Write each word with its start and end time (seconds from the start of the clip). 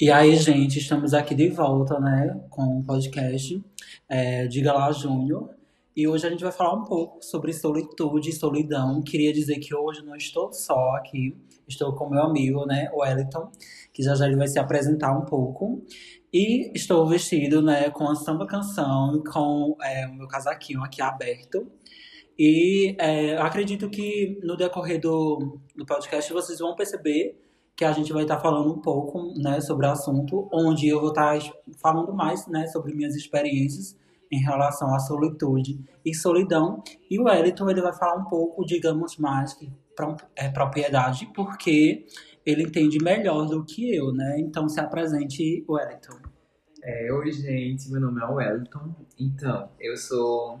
E 0.00 0.10
aí, 0.10 0.34
gente, 0.34 0.78
estamos 0.78 1.12
aqui 1.12 1.34
de 1.34 1.50
volta, 1.50 2.00
né, 2.00 2.42
com 2.48 2.78
o 2.78 2.82
podcast 2.82 3.62
é, 4.08 4.46
Diga 4.46 4.72
Lá 4.72 4.90
Júnior. 4.92 5.50
E 5.94 6.08
hoje 6.08 6.26
a 6.26 6.30
gente 6.30 6.42
vai 6.42 6.50
falar 6.50 6.72
um 6.72 6.84
pouco 6.84 7.22
sobre 7.22 7.52
solitude 7.52 8.30
e 8.30 8.32
solidão. 8.32 9.02
Queria 9.02 9.30
dizer 9.30 9.58
que 9.58 9.74
hoje 9.74 10.02
não 10.02 10.16
estou 10.16 10.54
só 10.54 10.96
aqui, 10.96 11.36
estou 11.68 11.94
com 11.94 12.08
meu 12.08 12.22
amigo, 12.22 12.64
né, 12.64 12.88
o 12.94 13.02
Wellington, 13.02 13.52
que 13.92 14.02
já 14.02 14.14
já 14.14 14.26
ele 14.26 14.36
vai 14.36 14.48
se 14.48 14.58
apresentar 14.58 15.12
um 15.12 15.26
pouco. 15.26 15.84
E 16.32 16.72
estou 16.74 17.06
vestido, 17.06 17.60
né, 17.60 17.90
com 17.90 18.08
a 18.08 18.14
samba 18.14 18.46
canção, 18.46 19.22
com 19.30 19.76
é, 19.82 20.06
o 20.06 20.14
meu 20.14 20.26
casaquinho 20.26 20.82
aqui 20.82 21.02
aberto. 21.02 21.70
E 22.38 22.96
é, 22.98 23.36
acredito 23.36 23.90
que 23.90 24.40
no 24.42 24.56
decorrer 24.56 24.98
do, 24.98 25.60
do 25.76 25.84
podcast 25.84 26.32
vocês 26.32 26.58
vão 26.58 26.74
perceber 26.74 27.38
que 27.80 27.84
a 27.86 27.92
gente 27.92 28.12
vai 28.12 28.24
estar 28.24 28.38
falando 28.38 28.70
um 28.70 28.78
pouco 28.78 29.32
né, 29.40 29.58
sobre 29.62 29.86
o 29.86 29.90
assunto, 29.90 30.46
onde 30.52 30.86
eu 30.86 31.00
vou 31.00 31.08
estar 31.08 31.38
falando 31.80 32.12
mais 32.12 32.46
né, 32.46 32.66
sobre 32.66 32.94
minhas 32.94 33.16
experiências 33.16 33.96
em 34.30 34.38
relação 34.38 34.94
à 34.94 34.98
solitude 34.98 35.82
e 36.04 36.14
solidão. 36.14 36.82
E 37.10 37.18
o 37.18 37.24
Wellington 37.24 37.70
ele 37.70 37.80
vai 37.80 37.94
falar 37.94 38.16
um 38.16 38.24
pouco, 38.24 38.66
digamos, 38.66 39.16
mais 39.16 39.54
que 39.54 39.72
é 40.36 40.50
propriedade, 40.50 41.32
porque 41.34 42.04
ele 42.44 42.64
entende 42.64 43.02
melhor 43.02 43.46
do 43.46 43.64
que 43.64 43.96
eu, 43.96 44.12
né? 44.12 44.38
Então 44.40 44.68
se 44.68 44.78
apresente, 44.78 45.64
Wellington. 45.66 46.18
É, 46.82 47.10
Oi, 47.10 47.32
gente, 47.32 47.90
meu 47.90 48.02
nome 48.02 48.20
é 48.20 48.26
Wellington. 48.26 48.94
Então, 49.18 49.70
eu 49.80 49.96
sou 49.96 50.60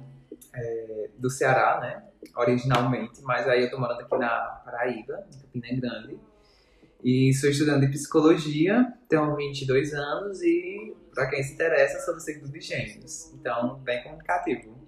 é, 0.54 1.10
do 1.18 1.28
Ceará, 1.28 1.80
né? 1.80 2.02
Originalmente, 2.34 3.20
mas 3.24 3.46
aí 3.46 3.64
eu 3.64 3.70
tô 3.70 3.78
morando 3.78 4.00
aqui 4.00 4.16
na 4.16 4.62
Paraíba, 4.64 5.26
em 5.54 5.60
Campina 5.60 5.80
Grande. 5.82 6.29
E 7.02 7.32
sou 7.32 7.48
estudante 7.48 7.86
de 7.86 7.92
psicologia, 7.92 8.86
tenho 9.08 9.34
22 9.34 9.94
anos 9.94 10.42
e, 10.42 10.94
para 11.14 11.28
quem 11.30 11.42
se 11.42 11.54
interessa, 11.54 11.98
sou 12.00 12.14
do 12.14 12.20
signo 12.20 12.50
de 12.50 12.60
gêmeos. 12.60 13.32
Então, 13.34 13.80
bem 13.82 14.02
comunicativo. 14.02 14.78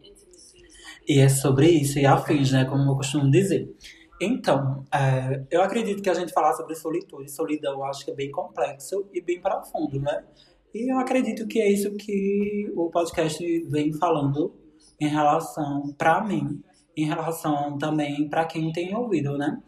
E 1.09 1.19
é 1.19 1.29
sobre 1.29 1.69
isso, 1.69 1.99
e 1.99 2.07
afins, 2.07 2.53
né? 2.53 2.65
Como 2.65 2.91
eu 2.91 2.97
costumo 2.97 3.31
dizer. 3.31 3.75
Então, 4.21 4.85
é, 4.95 5.43
eu 5.51 5.63
acredito 5.63 6.03
que 6.03 6.09
a 6.09 6.15
gente 6.15 6.33
falar 6.33 6.53
sobre 6.53 6.77
solitude 6.77 7.25
e 7.25 7.29
solidão, 7.29 7.75
eu 7.75 7.85
acho 7.85 8.05
que 8.05 8.11
é 8.13 8.15
bem 8.15 8.31
complexo 8.31 9.09
e 9.13 9.21
bem 9.21 9.41
profundo, 9.41 10.01
né? 10.01 10.25
E 10.73 10.93
eu 10.93 10.99
acredito 10.99 11.47
que 11.49 11.61
é 11.61 11.71
isso 11.71 11.93
que 11.97 12.73
o 12.77 12.89
podcast 12.89 13.45
vem 13.69 13.93
falando 13.93 14.55
em 15.01 15.09
relação, 15.09 15.93
para 15.99 16.23
mim, 16.23 16.63
em 16.97 17.05
relação 17.05 17.77
também 17.79 18.29
para 18.29 18.45
quem 18.45 18.71
tem 18.71 18.95
ouvido, 18.95 19.37
né? 19.37 19.61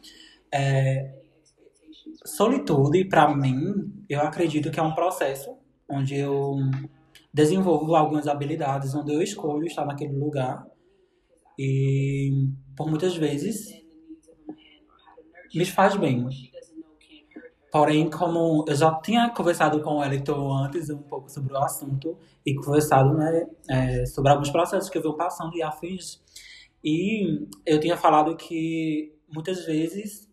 É, 0.52 1.23
solitude, 2.24 3.04
para 3.04 3.34
mim, 3.34 3.92
eu 4.08 4.20
acredito 4.20 4.70
que 4.70 4.80
é 4.80 4.82
um 4.82 4.94
processo 4.94 5.56
onde 5.88 6.16
eu 6.16 6.56
desenvolvo 7.32 7.94
algumas 7.94 8.26
habilidades, 8.26 8.94
onde 8.94 9.12
eu 9.12 9.20
escolho 9.20 9.66
estar 9.66 9.84
naquele 9.84 10.16
lugar 10.16 10.66
e 11.58 12.48
por 12.76 12.88
muitas 12.88 13.16
vezes 13.16 13.84
me 15.54 15.64
faz 15.64 15.96
bem. 15.96 16.26
Porém, 17.70 18.08
como 18.08 18.64
eu 18.68 18.74
já 18.74 18.94
tinha 19.00 19.30
conversado 19.30 19.82
com 19.82 19.96
o 19.96 20.04
Elton 20.04 20.52
antes 20.52 20.88
um 20.90 21.02
pouco 21.02 21.28
sobre 21.28 21.52
o 21.52 21.58
assunto 21.58 22.16
e 22.46 22.54
conversado 22.54 23.14
né, 23.14 23.46
é, 23.68 24.06
sobre 24.06 24.30
alguns 24.30 24.50
processos 24.50 24.88
que 24.88 24.96
eu 24.96 25.02
venho 25.02 25.16
passando 25.16 25.56
e 25.56 25.62
afins, 25.62 26.22
e 26.82 27.48
eu 27.66 27.80
tinha 27.80 27.96
falado 27.96 28.36
que 28.36 29.12
muitas 29.28 29.64
vezes 29.66 30.32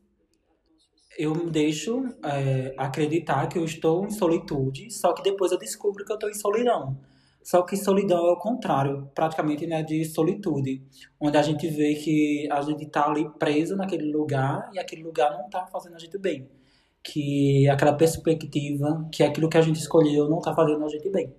eu 1.21 1.35
me 1.35 1.51
deixo 1.51 2.03
é, 2.25 2.73
acreditar 2.75 3.47
que 3.47 3.59
eu 3.59 3.63
estou 3.63 4.05
em 4.05 4.09
solitude, 4.09 4.89
só 4.89 5.13
que 5.13 5.21
depois 5.21 5.51
eu 5.51 5.57
descubro 5.59 6.03
que 6.03 6.11
eu 6.11 6.15
estou 6.15 6.29
em 6.29 6.33
solidão. 6.33 6.97
Só 7.43 7.61
que 7.61 7.77
solidão 7.77 8.25
é 8.25 8.31
o 8.31 8.37
contrário, 8.37 9.09
praticamente, 9.13 9.67
né, 9.67 9.83
de 9.83 10.03
solitude, 10.05 10.83
onde 11.19 11.37
a 11.37 11.41
gente 11.41 11.67
vê 11.67 11.93
que 11.95 12.47
a 12.51 12.61
gente 12.61 12.85
está 12.85 13.07
ali 13.07 13.29
preso 13.37 13.75
naquele 13.75 14.11
lugar 14.11 14.69
e 14.73 14.79
aquele 14.79 15.03
lugar 15.03 15.31
não 15.31 15.45
está 15.45 15.65
fazendo 15.67 15.95
a 15.95 15.99
gente 15.99 16.17
bem. 16.17 16.49
Que 17.03 17.67
aquela 17.69 17.93
perspectiva, 17.93 19.07
que 19.11 19.23
aquilo 19.23 19.49
que 19.49 19.57
a 19.57 19.61
gente 19.61 19.79
escolheu 19.79 20.27
não 20.29 20.39
está 20.39 20.53
fazendo 20.53 20.83
a 20.83 20.89
gente 20.89 21.09
bem. 21.09 21.33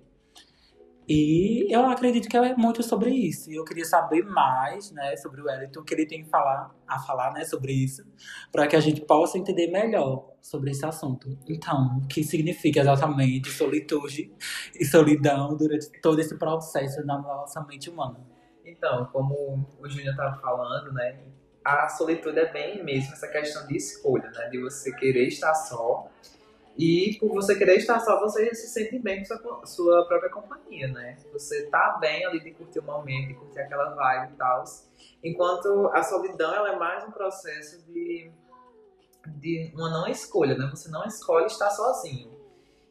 E 1.07 1.67
eu 1.73 1.85
acredito 1.85 2.29
que 2.29 2.37
é 2.37 2.55
muito 2.55 2.81
sobre 2.81 3.09
isso. 3.09 3.51
E 3.51 3.55
eu 3.55 3.65
queria 3.65 3.85
saber 3.85 4.23
mais, 4.23 4.91
né, 4.91 5.15
sobre 5.17 5.41
o 5.41 5.45
Wellington, 5.45 5.83
que 5.83 5.93
ele 5.93 6.05
tem 6.05 6.23
falar, 6.23 6.73
a 6.87 6.99
falar, 6.99 7.33
né, 7.33 7.43
sobre 7.43 7.73
isso, 7.73 8.03
para 8.51 8.67
que 8.67 8.75
a 8.75 8.79
gente 8.79 9.01
possa 9.01 9.37
entender 9.37 9.67
melhor 9.67 10.33
sobre 10.41 10.71
esse 10.71 10.85
assunto. 10.85 11.37
Então, 11.47 11.97
o 11.97 12.07
que 12.07 12.23
significa 12.23 12.79
exatamente 12.79 13.49
solitude 13.49 14.31
e 14.79 14.85
solidão 14.85 15.55
durante 15.57 15.89
todo 16.01 16.19
esse 16.19 16.37
processo 16.37 17.05
na 17.05 17.21
nossa 17.21 17.61
mente 17.65 17.89
humana? 17.89 18.19
Então, 18.65 19.05
como 19.11 19.67
o 19.79 19.89
Júnior 19.89 20.11
estava 20.11 20.39
falando, 20.39 20.93
né, 20.93 21.19
a 21.63 21.87
solitude 21.87 22.39
é 22.39 22.51
bem 22.51 22.83
mesmo 22.83 23.13
essa 23.13 23.27
questão 23.27 23.65
de 23.67 23.75
escolha, 23.75 24.29
né, 24.31 24.49
de 24.49 24.59
você 24.59 24.93
querer 24.95 25.27
estar 25.27 25.53
só 25.53 26.09
e 26.77 27.17
por 27.19 27.29
você 27.29 27.55
querer 27.55 27.77
estar 27.77 27.99
só, 27.99 28.19
você 28.19 28.53
se 28.55 28.67
sente 28.67 28.97
bem 28.97 29.19
com 29.19 29.25
sua, 29.25 29.65
sua 29.65 30.05
própria 30.07 30.29
companhia, 30.29 30.87
né? 30.87 31.17
Você 31.31 31.67
tá 31.67 31.97
bem 31.99 32.25
ali 32.25 32.39
de 32.39 32.51
curtir 32.51 32.79
o 32.79 32.83
momento, 32.83 33.27
de 33.27 33.33
curtir 33.35 33.59
aquela 33.59 33.93
vibe 33.93 34.33
e 34.33 34.37
tal. 34.37 34.63
Enquanto 35.23 35.89
a 35.93 36.01
solidão, 36.01 36.53
ela 36.55 36.73
é 36.73 36.75
mais 36.75 37.03
um 37.03 37.11
processo 37.11 37.85
de, 37.85 38.31
de 39.27 39.71
uma 39.75 39.89
não 39.89 40.07
escolha, 40.07 40.57
né? 40.57 40.67
Você 40.73 40.89
não 40.89 41.05
escolhe 41.05 41.45
estar 41.45 41.69
sozinho. 41.69 42.31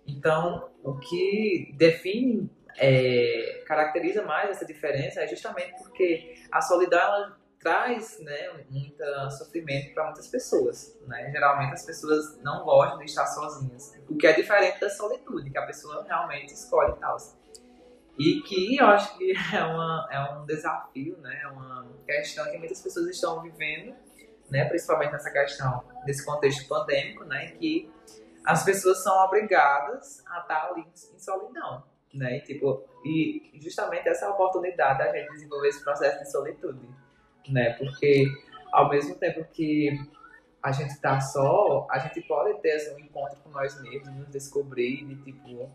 Então, 0.06 0.70
o 0.82 0.96
que 0.98 1.74
define, 1.76 2.48
é, 2.78 3.64
caracteriza 3.66 4.22
mais 4.22 4.50
essa 4.50 4.64
diferença 4.64 5.20
é 5.20 5.26
justamente 5.26 5.76
porque 5.82 6.34
a 6.52 6.60
solidão, 6.60 7.00
ela 7.00 7.41
traz 7.62 8.18
né, 8.20 8.64
muito 8.68 9.02
sofrimento 9.30 9.94
para 9.94 10.04
muitas 10.06 10.26
pessoas. 10.26 10.98
Né? 11.06 11.30
Geralmente 11.30 11.72
as 11.72 11.86
pessoas 11.86 12.38
não 12.42 12.64
gostam 12.64 12.98
de 12.98 13.04
estar 13.04 13.26
sozinhas, 13.26 13.94
o 14.08 14.16
que 14.16 14.26
é 14.26 14.32
diferente 14.32 14.80
da 14.80 14.90
solitude, 14.90 15.50
que 15.50 15.58
a 15.58 15.66
pessoa 15.66 16.04
realmente 16.04 16.52
escolhe 16.52 16.92
e 16.92 16.96
tal. 16.96 17.16
E 18.18 18.42
que 18.42 18.76
eu 18.76 18.86
acho 18.86 19.16
que 19.16 19.32
é, 19.54 19.64
uma, 19.64 20.08
é 20.10 20.20
um 20.34 20.44
desafio, 20.44 21.16
né? 21.18 21.40
é 21.42 21.46
uma 21.46 21.86
questão 22.04 22.44
que 22.50 22.58
muitas 22.58 22.82
pessoas 22.82 23.08
estão 23.08 23.40
vivendo, 23.40 23.94
né? 24.50 24.64
principalmente 24.66 25.12
nessa 25.12 25.30
questão 25.30 25.84
desse 26.04 26.26
contexto 26.26 26.68
pandêmico, 26.68 27.24
né? 27.24 27.52
que 27.52 27.90
as 28.44 28.64
pessoas 28.64 29.02
são 29.02 29.16
obrigadas 29.24 30.22
a 30.26 30.40
estar 30.40 30.68
ali 30.68 30.82
em 30.82 31.18
solidão. 31.18 31.84
Né? 32.12 32.38
E, 32.38 32.40
tipo, 32.42 32.84
e 33.04 33.52
justamente 33.54 34.06
essa 34.08 34.26
é 34.26 34.28
a 34.28 34.32
oportunidade 34.32 34.98
da 34.98 35.12
gente 35.12 35.30
desenvolver 35.30 35.68
esse 35.68 35.82
processo 35.82 36.18
de 36.18 36.30
solitude 36.30 37.01
né? 37.48 37.74
Porque 37.74 38.26
ao 38.72 38.88
mesmo 38.88 39.14
tempo 39.16 39.44
que 39.52 39.90
a 40.62 40.70
gente 40.70 40.90
está 40.90 41.20
só, 41.20 41.86
a 41.90 41.98
gente 41.98 42.20
pode 42.22 42.60
ter 42.60 42.72
assim, 42.72 42.94
um 42.94 43.00
encontro 43.00 43.36
com 43.42 43.50
nós 43.50 43.80
mesmos, 43.82 44.14
nos 44.14 44.28
descobrir, 44.28 45.04
de 45.04 45.16
tipo, 45.16 45.68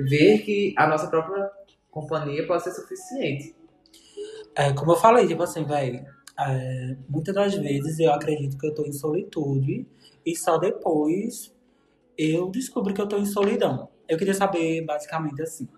ver 0.00 0.38
que 0.40 0.74
a 0.76 0.86
nossa 0.86 1.08
própria 1.08 1.50
companhia 1.90 2.46
pode 2.46 2.64
ser 2.64 2.72
suficiente. 2.72 3.54
É, 4.56 4.72
como 4.72 4.92
eu 4.92 4.96
falei, 4.96 5.26
tipo 5.26 5.42
assim, 5.42 5.64
velho, 5.64 6.04
é, 6.38 6.96
muitas 7.08 7.34
das 7.34 7.54
vezes 7.54 7.98
eu 8.00 8.12
acredito 8.12 8.58
que 8.58 8.66
eu 8.66 8.70
estou 8.70 8.86
em 8.86 8.92
solitude 8.92 9.86
e 10.26 10.36
só 10.36 10.58
depois 10.58 11.54
eu 12.16 12.50
descubro 12.50 12.92
que 12.92 13.00
eu 13.00 13.04
estou 13.04 13.20
em 13.20 13.26
solidão. 13.26 13.88
Eu 14.08 14.18
queria 14.18 14.34
saber, 14.34 14.84
basicamente, 14.84 15.40
assim, 15.42 15.68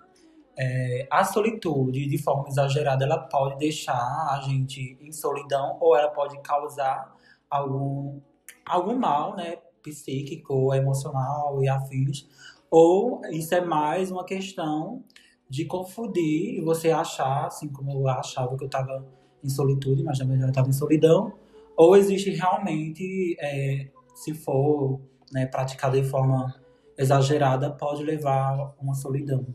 é, 0.59 1.07
a 1.11 1.25
solitude, 1.25 2.07
de 2.07 2.19
forma 2.19 2.49
exagerada, 2.49 3.05
ela 3.05 3.19
pode 3.19 3.59
deixar 3.59 3.95
a 3.95 4.41
gente 4.45 4.99
em 5.01 5.13
solidão 5.13 5.77
ou 5.81 5.97
ela 5.97 6.09
pode 6.09 6.39
causar 6.41 7.15
algum, 7.49 8.21
algum 8.65 8.99
mal, 8.99 9.37
né, 9.37 9.57
psíquico, 9.83 10.75
emocional 10.75 11.63
e 11.63 11.69
afins, 11.69 12.29
ou 12.71 13.23
isso 13.31 13.55
é 13.55 13.61
mais 13.61 14.11
uma 14.11 14.25
questão 14.25 15.03
de 15.49 15.65
confundir 15.65 16.59
e 16.59 16.61
você 16.61 16.91
achar, 16.91 17.47
assim 17.47 17.69
como 17.69 17.91
eu 17.91 18.07
achava 18.07 18.57
que 18.57 18.63
eu 18.63 18.67
estava 18.67 19.05
em 19.43 19.49
solitude, 19.49 20.03
mas 20.05 20.19
na 20.19 20.27
verdade 20.27 20.49
eu 20.49 20.51
estava 20.51 20.69
em 20.69 20.73
solidão, 20.73 21.33
ou 21.77 21.97
existe 21.97 22.31
realmente, 22.31 23.37
é, 23.41 23.89
se 24.15 24.35
for 24.35 25.01
né, 25.33 25.47
praticado 25.47 26.01
de 26.01 26.07
forma 26.07 26.55
exagerada, 26.97 27.71
pode 27.71 28.05
levar 28.05 28.61
a 28.61 28.75
uma 28.81 28.95
solidão. 28.95 29.47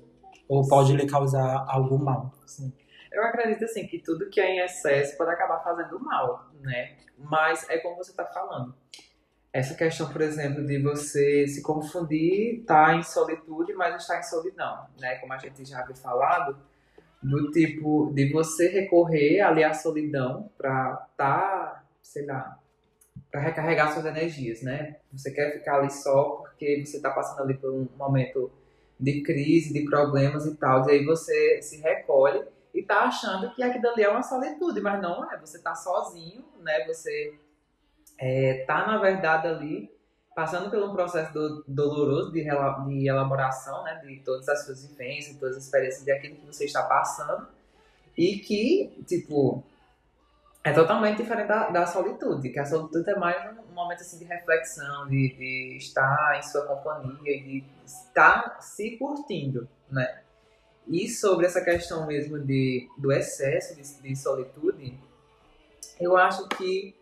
Ou 0.47 0.67
pode 0.67 0.93
lhe 0.93 1.07
causar 1.07 1.65
algum 1.67 1.97
mal. 1.97 2.33
Sim. 2.45 2.71
Eu 3.11 3.23
acredito 3.23 3.63
assim 3.63 3.87
que 3.87 3.99
tudo 3.99 4.29
que 4.29 4.41
é 4.41 4.55
em 4.55 4.59
excesso 4.59 5.17
pode 5.17 5.31
acabar 5.31 5.63
fazendo 5.63 5.99
mal, 5.99 6.51
né? 6.61 6.97
Mas 7.17 7.67
é 7.69 7.77
como 7.77 7.95
você 7.95 8.11
está 8.11 8.25
falando. 8.25 8.75
Essa 9.53 9.73
questão, 9.73 10.11
por 10.11 10.21
exemplo, 10.21 10.65
de 10.65 10.81
você 10.81 11.47
se 11.47 11.61
confundir, 11.61 12.59
estar 12.59 12.87
tá 12.87 12.95
em 12.95 13.03
solitude, 13.03 13.73
mas 13.73 13.95
estar 13.95 14.19
em 14.19 14.23
solidão, 14.23 14.85
né? 14.99 15.15
Como 15.15 15.31
a 15.31 15.37
gente 15.37 15.63
já 15.63 15.79
havia 15.79 15.95
falado, 15.95 16.57
do 17.23 17.49
tipo 17.51 18.11
de 18.13 18.31
você 18.33 18.67
recorrer 18.67 19.39
ali 19.39 19.63
à 19.63 19.73
solidão 19.73 20.51
para 20.57 21.07
estar, 21.09 21.39
tá, 21.39 21.83
sei 22.01 22.25
lá, 22.25 22.59
para 23.31 23.41
recarregar 23.41 23.93
suas 23.93 24.05
energias, 24.05 24.61
né? 24.61 24.97
Você 25.13 25.31
quer 25.31 25.53
ficar 25.53 25.79
ali 25.79 25.89
só 25.89 26.23
porque 26.41 26.85
você 26.85 26.97
está 26.97 27.09
passando 27.09 27.41
ali 27.41 27.53
por 27.53 27.71
um 27.71 27.87
momento 27.97 28.51
de 28.99 29.21
crise, 29.21 29.73
de 29.73 29.83
problemas 29.85 30.45
e 30.45 30.55
tal, 30.55 30.87
e 30.87 30.93
aí 30.93 31.05
você 31.05 31.61
se 31.61 31.81
recolhe 31.81 32.43
e 32.73 32.83
tá 32.83 33.01
achando 33.01 33.53
que 33.53 33.63
aquilo 33.63 33.89
ali 33.89 34.03
é 34.03 34.09
uma 34.09 34.21
solitude, 34.21 34.81
mas 34.81 35.01
não 35.01 35.31
é. 35.31 35.37
Você 35.39 35.59
tá 35.59 35.73
sozinho, 35.73 36.43
né? 36.61 36.85
Você 36.87 37.33
é, 38.17 38.65
tá 38.67 38.85
na 38.85 38.97
verdade 38.97 39.47
ali 39.47 39.89
passando 40.35 40.69
por 40.69 40.83
um 40.83 40.93
processo 40.93 41.33
do, 41.33 41.63
doloroso 41.65 42.33
de, 42.33 42.43
de, 42.43 43.07
elaboração, 43.07 43.83
né? 43.83 44.01
De 44.03 44.19
todas 44.19 44.49
as 44.49 44.65
suas 44.65 44.85
vivências, 44.85 45.37
todas 45.37 45.55
as 45.55 45.63
experiências 45.63 46.03
de 46.03 46.11
aquilo 46.11 46.35
que 46.35 46.45
você 46.45 46.65
está 46.65 46.83
passando 46.83 47.47
e 48.17 48.39
que, 48.39 49.03
tipo, 49.07 49.63
é 50.65 50.73
totalmente 50.73 51.17
diferente 51.17 51.47
da, 51.47 51.69
da 51.69 51.85
solitude, 51.85 52.49
que 52.49 52.57
a 52.57 52.65
solitude 52.65 53.07
é 53.07 53.15
mais 53.15 53.37
um, 53.55 53.75
momento 53.75 54.01
assim 54.01 54.17
de 54.17 54.25
reflexão, 54.25 55.07
de, 55.07 55.35
de, 55.35 55.77
estar 55.77 56.39
em 56.39 56.41
sua 56.41 56.65
companhia, 56.65 57.43
de 57.43 57.63
estar 57.85 58.57
se 58.59 58.97
curtindo, 58.97 59.69
né? 59.91 60.21
E 60.87 61.07
sobre 61.07 61.45
essa 61.45 61.61
questão 61.61 62.07
mesmo 62.07 62.39
de, 62.39 62.89
do 62.97 63.11
excesso 63.11 63.75
de, 63.75 64.01
de 64.01 64.15
solitude, 64.15 64.99
eu 65.99 66.17
acho 66.17 66.47
que 66.49 66.95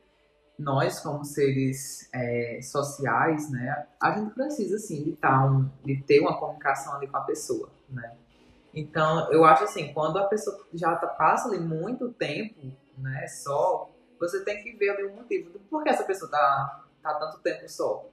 nós, 0.60 1.00
como 1.00 1.24
seres 1.24 2.10
é, 2.14 2.60
sociais, 2.62 3.50
né, 3.50 3.88
a 4.02 4.12
gente 4.12 4.34
precisa, 4.34 4.78
sim, 4.78 5.04
de, 5.04 5.14
tá 5.14 5.50
de 5.86 6.04
ter 6.04 6.20
uma 6.20 6.38
comunicação 6.38 6.96
ali 6.96 7.08
com 7.08 7.16
a 7.16 7.22
pessoa, 7.22 7.70
né? 7.90 8.14
Então, 8.74 9.32
eu 9.32 9.46
acho 9.46 9.64
assim, 9.64 9.94
quando 9.94 10.18
a 10.20 10.26
pessoa 10.26 10.60
já 10.74 10.96
tá, 10.96 11.08
passa 11.08 11.48
ali 11.48 11.62
muito 11.62 12.12
tempo 12.12 12.74
né, 12.98 13.28
só, 13.28 13.90
você 14.20 14.44
tem 14.44 14.62
que 14.64 14.74
ver 14.74 14.90
ali 14.90 15.04
o 15.04 15.16
motivo 15.16 15.50
do 15.50 15.60
porquê 15.60 15.90
essa 15.90 16.04
pessoa 16.04 16.30
tá, 16.30 16.86
tá 17.02 17.14
tanto 17.16 17.40
tempo 17.40 17.68
só, 17.68 18.06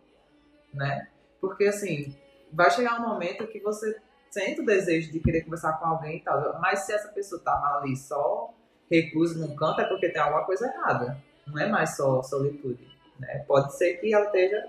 né? 0.72 1.08
Porque 1.40 1.64
assim, 1.64 2.14
vai 2.52 2.70
chegar 2.70 3.00
um 3.00 3.08
momento 3.08 3.46
que 3.46 3.60
você 3.60 4.00
sente 4.30 4.60
o 4.60 4.66
desejo 4.66 5.10
de 5.10 5.20
querer 5.20 5.42
conversar 5.42 5.74
com 5.74 5.86
alguém 5.86 6.18
e 6.18 6.20
tal, 6.20 6.58
mas 6.60 6.80
se 6.80 6.92
essa 6.92 7.08
pessoa 7.08 7.40
tá 7.40 7.78
ali 7.78 7.96
só 7.96 8.52
reclusa 8.90 9.38
num 9.38 9.54
canto 9.54 9.80
é 9.80 9.84
porque 9.84 10.08
tem 10.08 10.20
alguma 10.20 10.44
coisa 10.44 10.66
errada, 10.66 11.16
não 11.46 11.58
é 11.58 11.68
mais 11.68 11.96
só 11.96 12.22
solitude, 12.22 12.86
né? 13.18 13.44
Pode 13.46 13.76
ser 13.76 13.94
que 13.94 14.12
ela 14.12 14.26
esteja 14.26 14.68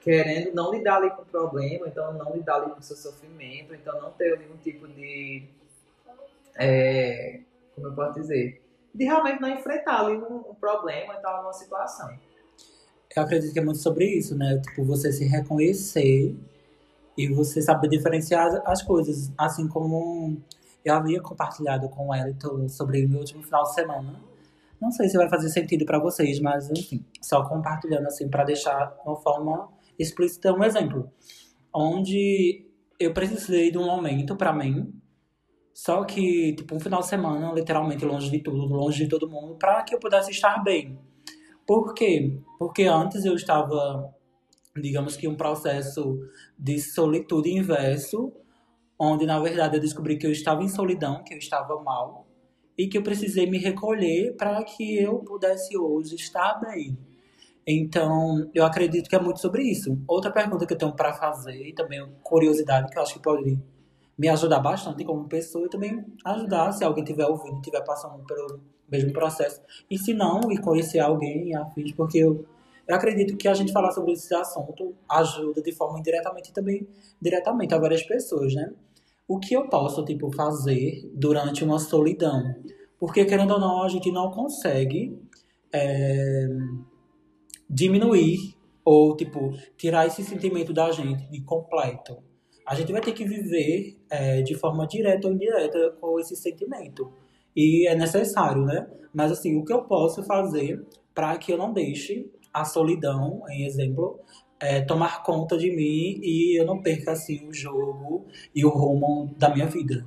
querendo 0.00 0.54
não 0.54 0.70
lidar 0.72 0.96
ali 0.96 1.10
com 1.10 1.22
o 1.22 1.26
problema, 1.26 1.88
então 1.88 2.12
não 2.12 2.34
lidar 2.34 2.56
ali 2.56 2.70
com 2.70 2.80
o 2.80 2.82
seu 2.82 2.96
sofrimento, 2.96 3.74
então 3.74 4.00
não 4.00 4.10
ter 4.12 4.38
nenhum 4.38 4.56
tipo 4.58 4.86
de 4.86 5.48
é, 6.56 7.40
como 7.74 7.86
eu 7.86 7.94
posso 7.94 8.20
dizer, 8.20 8.60
de 8.94 9.04
realmente 9.04 9.40
não 9.40 9.48
enfrentar 9.48 10.04
ali 10.04 10.16
um, 10.16 10.50
um 10.50 10.54
problema, 10.54 11.14
então 11.18 11.30
alguma 11.30 11.52
situação. 11.52 12.08
Eu 13.14 13.22
acredito 13.22 13.52
que 13.52 13.58
é 13.58 13.64
muito 13.64 13.78
sobre 13.80 14.06
isso, 14.06 14.36
né? 14.36 14.58
Tipo, 14.58 14.84
você 14.84 15.12
se 15.12 15.24
reconhecer 15.24 16.36
e 17.16 17.28
você 17.28 17.60
saber 17.60 17.88
diferenciar 17.88 18.62
as 18.64 18.82
coisas. 18.82 19.32
Assim 19.36 19.66
como 19.66 20.40
eu 20.84 20.94
havia 20.94 21.20
compartilhado 21.20 21.88
com 21.88 22.08
o 22.08 22.14
Elton 22.14 22.68
sobre 22.68 23.04
o 23.04 23.08
meu 23.08 23.20
último 23.20 23.42
final 23.42 23.64
de 23.64 23.74
semana. 23.74 24.20
Não 24.80 24.92
sei 24.92 25.08
se 25.08 25.16
vai 25.16 25.28
fazer 25.28 25.48
sentido 25.48 25.84
para 25.84 25.98
vocês, 25.98 26.38
mas 26.38 26.70
enfim, 26.70 27.04
só 27.20 27.44
compartilhando 27.44 28.06
assim 28.06 28.28
para 28.28 28.44
deixar 28.44 28.86
de 28.86 29.08
uma 29.08 29.16
forma 29.16 29.68
explícita 29.98 30.52
um 30.52 30.62
exemplo. 30.62 31.10
Onde 31.74 32.64
eu 33.00 33.12
precisei 33.12 33.70
de 33.72 33.78
um 33.78 33.86
momento 33.86 34.36
para 34.36 34.52
mim 34.52 34.92
só 35.78 36.02
que, 36.02 36.54
tipo, 36.54 36.74
um 36.74 36.80
final 36.80 36.98
de 36.98 37.06
semana, 37.06 37.52
literalmente 37.52 38.04
longe 38.04 38.28
de 38.28 38.40
tudo, 38.40 38.66
longe 38.66 39.04
de 39.04 39.08
todo 39.08 39.30
mundo, 39.30 39.54
para 39.54 39.80
que 39.84 39.94
eu 39.94 40.00
pudesse 40.00 40.32
estar 40.32 40.60
bem. 40.60 40.98
Por 41.64 41.94
quê? 41.94 42.36
Porque 42.58 42.82
antes 42.82 43.24
eu 43.24 43.36
estava, 43.36 44.12
digamos 44.76 45.16
que, 45.16 45.28
um 45.28 45.36
processo 45.36 46.18
de 46.58 46.80
solitude 46.80 47.52
inverso, 47.52 48.32
onde 48.98 49.24
na 49.24 49.38
verdade 49.38 49.76
eu 49.76 49.80
descobri 49.80 50.18
que 50.18 50.26
eu 50.26 50.32
estava 50.32 50.64
em 50.64 50.68
solidão, 50.68 51.22
que 51.22 51.32
eu 51.32 51.38
estava 51.38 51.80
mal, 51.80 52.26
e 52.76 52.88
que 52.88 52.98
eu 52.98 53.02
precisei 53.04 53.48
me 53.48 53.58
recolher 53.58 54.34
para 54.36 54.60
que 54.64 55.00
eu 55.00 55.20
pudesse 55.20 55.78
hoje 55.78 56.16
estar 56.16 56.54
bem. 56.54 56.98
Então, 57.64 58.50
eu 58.52 58.64
acredito 58.64 59.08
que 59.08 59.14
é 59.14 59.20
muito 59.20 59.38
sobre 59.38 59.62
isso. 59.62 59.96
Outra 60.08 60.32
pergunta 60.32 60.66
que 60.66 60.74
eu 60.74 60.78
tenho 60.78 60.96
para 60.96 61.12
fazer, 61.12 61.68
e 61.68 61.72
também 61.72 62.04
curiosidade 62.24 62.90
que 62.90 62.98
eu 62.98 63.02
acho 63.02 63.14
que 63.14 63.22
pode 63.22 63.56
me 64.18 64.28
ajudar 64.28 64.58
bastante 64.58 65.04
como 65.04 65.28
pessoa 65.28 65.66
e 65.66 65.70
também 65.70 66.04
ajudar 66.24 66.72
se 66.72 66.82
alguém 66.82 67.04
estiver 67.04 67.26
ouvindo, 67.26 67.58
estiver 67.58 67.84
passando 67.84 68.24
pelo 68.24 68.60
mesmo 68.90 69.12
processo. 69.12 69.60
E 69.88 69.96
se 69.96 70.12
não, 70.12 70.50
e 70.50 70.58
conhecer 70.58 70.98
alguém 70.98 71.54
afins, 71.54 71.92
porque 71.92 72.18
eu, 72.18 72.44
eu 72.86 72.96
acredito 72.96 73.36
que 73.36 73.46
a 73.46 73.54
gente 73.54 73.70
falar 73.70 73.92
sobre 73.92 74.12
esse 74.12 74.34
assunto 74.34 74.94
ajuda 75.08 75.62
de 75.62 75.72
forma 75.72 76.00
indiretamente 76.00 76.50
e 76.50 76.52
também 76.52 76.88
diretamente 77.22 77.72
a 77.74 77.78
várias 77.78 78.02
pessoas, 78.02 78.54
né? 78.54 78.72
O 79.28 79.38
que 79.38 79.54
eu 79.54 79.68
posso, 79.68 80.04
tipo, 80.04 80.32
fazer 80.34 81.08
durante 81.14 81.62
uma 81.62 81.78
solidão? 81.78 82.56
Porque, 82.98 83.24
querendo 83.24 83.52
ou 83.52 83.60
não, 83.60 83.82
a 83.82 83.88
gente 83.88 84.10
não 84.10 84.30
consegue 84.30 85.16
é, 85.72 86.48
diminuir 87.68 88.56
ou, 88.82 89.14
tipo, 89.14 89.52
tirar 89.76 90.06
esse 90.06 90.24
sentimento 90.24 90.72
da 90.72 90.90
gente 90.90 91.30
de 91.30 91.42
completo 91.42 92.27
a 92.68 92.74
gente 92.74 92.92
vai 92.92 93.00
ter 93.00 93.12
que 93.12 93.24
viver 93.24 93.96
é, 94.10 94.42
de 94.42 94.54
forma 94.54 94.86
direta 94.86 95.26
ou 95.26 95.32
indireta 95.32 95.96
com 95.98 96.20
esse 96.20 96.36
sentimento. 96.36 97.10
E 97.56 97.88
é 97.88 97.94
necessário, 97.94 98.62
né? 98.62 98.86
Mas 99.12 99.32
assim, 99.32 99.56
o 99.56 99.64
que 99.64 99.72
eu 99.72 99.84
posso 99.84 100.22
fazer 100.22 100.84
para 101.14 101.38
que 101.38 101.50
eu 101.50 101.56
não 101.56 101.72
deixe 101.72 102.30
a 102.52 102.66
solidão, 102.66 103.42
em 103.48 103.64
exemplo, 103.64 104.20
é, 104.60 104.82
tomar 104.82 105.22
conta 105.22 105.56
de 105.56 105.70
mim 105.70 106.20
e 106.22 106.60
eu 106.60 106.66
não 106.66 106.82
perca 106.82 107.12
assim 107.12 107.48
o 107.48 107.54
jogo 107.54 108.26
e 108.54 108.66
o 108.66 108.68
rumo 108.68 109.34
da 109.38 109.48
minha 109.48 109.66
vida. 109.66 110.06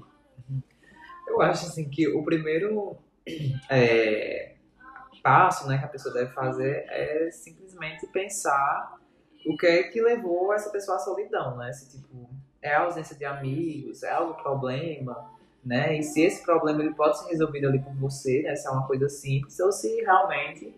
Eu 1.28 1.42
acho 1.42 1.66
assim 1.66 1.90
que 1.90 2.08
o 2.08 2.24
primeiro 2.24 2.96
é, 3.72 4.54
passo, 5.24 5.68
né, 5.68 5.80
que 5.80 5.86
a 5.86 5.88
pessoa 5.88 6.14
deve 6.14 6.32
fazer 6.32 6.86
é 6.90 7.32
simplesmente 7.32 8.06
pensar 8.08 9.00
o 9.48 9.58
que 9.58 9.66
é 9.66 9.84
que 9.84 10.00
levou 10.00 10.54
essa 10.54 10.70
pessoa 10.70 10.98
à 10.98 11.00
solidão, 11.00 11.58
né? 11.58 11.72
Esse 11.72 11.90
tipo 11.90 12.30
é 12.62 12.74
a 12.74 12.82
ausência 12.82 13.16
de 13.16 13.26
amigos, 13.26 14.04
é 14.04 14.12
algum 14.12 14.34
problema, 14.34 15.32
né? 15.64 15.98
E 15.98 16.04
se 16.04 16.22
esse 16.22 16.44
problema 16.44 16.82
ele 16.82 16.94
pode 16.94 17.20
ser 17.20 17.30
resolvido 17.30 17.68
ali 17.68 17.80
por 17.80 17.94
você, 17.96 18.44
né? 18.44 18.56
Se 18.56 18.68
é 18.68 18.72
uma 18.72 18.86
coisa 18.86 19.10
simples, 19.10 19.60
ou 19.60 19.72
se 19.72 20.02
realmente 20.02 20.74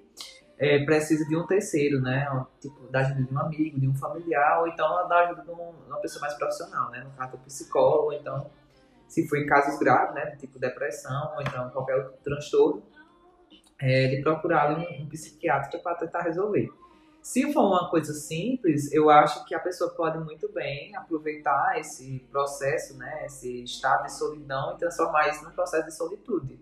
é, 0.57 0.83
precisa 0.85 1.25
de 1.27 1.35
um 1.35 1.45
terceiro, 1.45 2.01
né? 2.01 2.45
Tipo, 2.61 2.87
da 2.87 2.99
ajuda 2.99 3.23
de 3.23 3.33
um 3.33 3.39
amigo, 3.39 3.79
de 3.79 3.87
um 3.87 3.95
familiar, 3.95 4.61
ou 4.61 4.67
então 4.67 5.07
da 5.07 5.19
ajuda 5.19 5.41
de 5.41 5.51
uma 5.51 5.97
pessoa 5.97 6.21
mais 6.21 6.33
profissional, 6.35 6.89
né? 6.91 7.03
No 7.03 7.11
caso, 7.11 7.37
psicólogo, 7.39 8.13
então, 8.13 8.49
se 9.07 9.27
for 9.27 9.37
em 9.37 9.45
casos 9.45 9.77
graves, 9.79 10.15
né? 10.15 10.35
Tipo 10.37 10.59
depressão, 10.59 11.33
ou 11.35 11.41
então 11.41 11.69
qualquer 11.71 11.95
outro 11.95 12.13
transtorno, 12.23 12.83
é, 13.79 14.07
de 14.07 14.21
procurar 14.21 14.77
um, 14.77 15.03
um 15.03 15.09
psiquiatra 15.09 15.79
para 15.79 15.95
tentar 15.95 16.21
resolver. 16.21 16.69
Se 17.23 17.53
for 17.53 17.67
uma 17.67 17.89
coisa 17.89 18.13
simples, 18.13 18.91
eu 18.91 19.09
acho 19.09 19.45
que 19.45 19.55
a 19.55 19.59
pessoa 19.59 19.89
pode 19.91 20.17
muito 20.19 20.51
bem 20.51 20.93
aproveitar 20.93 21.79
esse 21.79 22.19
processo, 22.29 22.97
né, 22.97 23.25
esse 23.25 23.63
estado 23.63 24.03
de 24.03 24.11
solidão 24.11 24.75
e 24.75 24.77
transformar 24.77 25.29
isso 25.29 25.41
num 25.45 25.51
processo 25.51 25.85
de 25.85 25.95
solitude, 25.95 26.59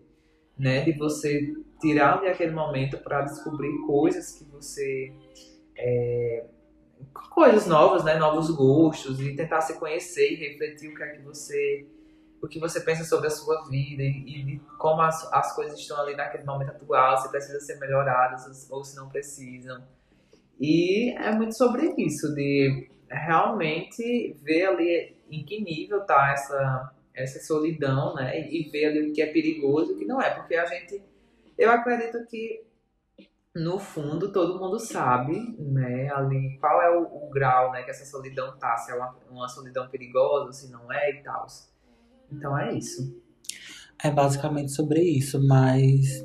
né, 0.55 0.81
de 0.81 0.91
você 0.91 1.51
tirar 1.81 2.19
ali 2.19 2.27
aquele 2.27 2.51
momento 2.51 2.99
para 2.99 3.23
descobrir 3.23 3.75
coisas 3.87 4.33
que 4.33 4.43
você 4.43 5.11
é, 5.75 6.45
coisas 7.31 7.65
novas, 7.65 8.03
né, 8.03 8.17
novos 8.17 8.51
gostos 8.51 9.19
e 9.19 9.35
tentar 9.35 9.61
se 9.61 9.79
conhecer 9.79 10.31
e 10.31 10.35
refletir 10.35 10.91
o 10.91 10.95
que 10.95 11.01
é 11.01 11.07
que 11.07 11.23
você 11.23 11.87
o 12.39 12.47
que 12.47 12.59
você 12.59 12.79
pensa 12.81 13.03
sobre 13.03 13.27
a 13.27 13.31
sua 13.31 13.67
vida 13.67 14.03
e, 14.03 14.53
e 14.55 14.59
como 14.77 15.01
as, 15.01 15.27
as 15.33 15.55
coisas 15.55 15.79
estão 15.79 15.99
ali 15.99 16.15
naquele 16.15 16.43
momento 16.43 16.69
atual, 16.69 17.17
se 17.17 17.29
precisam 17.29 17.61
ser 17.61 17.79
melhoradas 17.79 18.69
ou 18.69 18.83
se 18.83 18.95
não 18.95 19.09
precisam 19.09 19.81
e 20.61 21.09
é 21.17 21.31
muito 21.31 21.57
sobre 21.57 21.91
isso, 21.97 22.35
de 22.35 22.87
realmente 23.09 24.37
ver 24.43 24.67
ali 24.67 25.17
em 25.31 25.43
que 25.43 25.59
nível 25.59 26.05
tá 26.05 26.31
essa, 26.33 26.91
essa 27.15 27.39
solidão, 27.39 28.13
né? 28.13 28.47
E 28.47 28.69
ver 28.69 28.85
ali 28.85 29.09
o 29.09 29.11
que 29.11 29.23
é 29.23 29.33
perigoso 29.33 29.91
e 29.91 29.95
o 29.95 29.97
que 29.97 30.05
não 30.05 30.21
é. 30.21 30.29
Porque 30.29 30.53
a 30.53 30.65
gente, 30.67 31.03
eu 31.57 31.71
acredito 31.71 32.23
que 32.27 32.63
no 33.55 33.79
fundo 33.79 34.31
todo 34.31 34.59
mundo 34.59 34.77
sabe, 34.77 35.33
né? 35.57 36.11
Ali 36.13 36.59
qual 36.59 36.79
é 36.79 36.95
o, 36.95 37.25
o 37.25 37.29
grau, 37.31 37.71
né? 37.71 37.81
Que 37.81 37.89
essa 37.89 38.05
solidão 38.05 38.55
tá, 38.59 38.77
se 38.77 38.91
é 38.91 38.95
uma, 38.95 39.17
uma 39.31 39.47
solidão 39.47 39.89
perigosa, 39.89 40.53
se 40.53 40.71
não 40.71 40.93
é 40.93 41.09
e 41.09 41.23
tal. 41.23 41.47
Então 42.31 42.55
é 42.55 42.71
isso. 42.75 43.19
É 44.03 44.11
basicamente 44.11 44.71
sobre 44.71 45.01
isso, 45.01 45.41
mas 45.43 46.23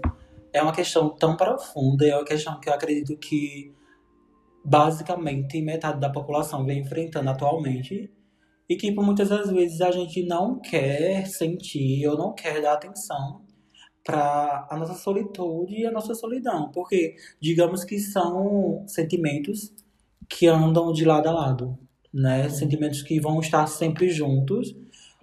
é 0.53 0.63
uma 0.63 0.75
questão 0.75 1.09
tão 1.09 1.37
profunda, 1.39 2.07
é 2.07 2.15
uma 2.15 2.25
questão 2.25 2.61
que 2.61 2.69
eu 2.69 2.75
acredito 2.75 3.17
que 3.17 3.75
basicamente 4.67 5.63
metade 5.63 6.01
da 6.01 6.11
população 6.11 6.65
vem 6.65 6.81
enfrentando 6.81 7.31
atualmente 7.31 8.11
e 8.69 8.77
que 8.77 8.91
por 8.91 9.05
muitas 9.05 9.29
das 9.29 9.49
vezes 9.49 9.81
a 9.81 9.93
gente 9.93 10.27
não 10.27 10.59
quer 10.59 11.25
sentir 11.27 12.05
ou 12.09 12.19
não 12.19 12.35
quer 12.35 12.61
dar 12.61 12.73
atenção 12.73 13.43
para 14.05 14.67
a 14.69 14.77
nossa 14.77 14.95
solitude 14.95 15.81
e 15.81 15.87
a 15.87 15.93
nossa 15.93 16.15
solidão, 16.15 16.71
porque 16.73 17.15
digamos 17.41 17.85
que 17.85 17.99
são 18.01 18.85
sentimentos 18.89 19.73
que 20.29 20.49
andam 20.49 20.93
de 20.93 21.05
lado 21.05 21.29
a 21.29 21.33
lado, 21.33 21.79
né? 22.13 22.49
Sentimentos 22.49 23.03
que 23.03 23.21
vão 23.21 23.39
estar 23.39 23.67
sempre 23.69 24.09
juntos, 24.11 24.75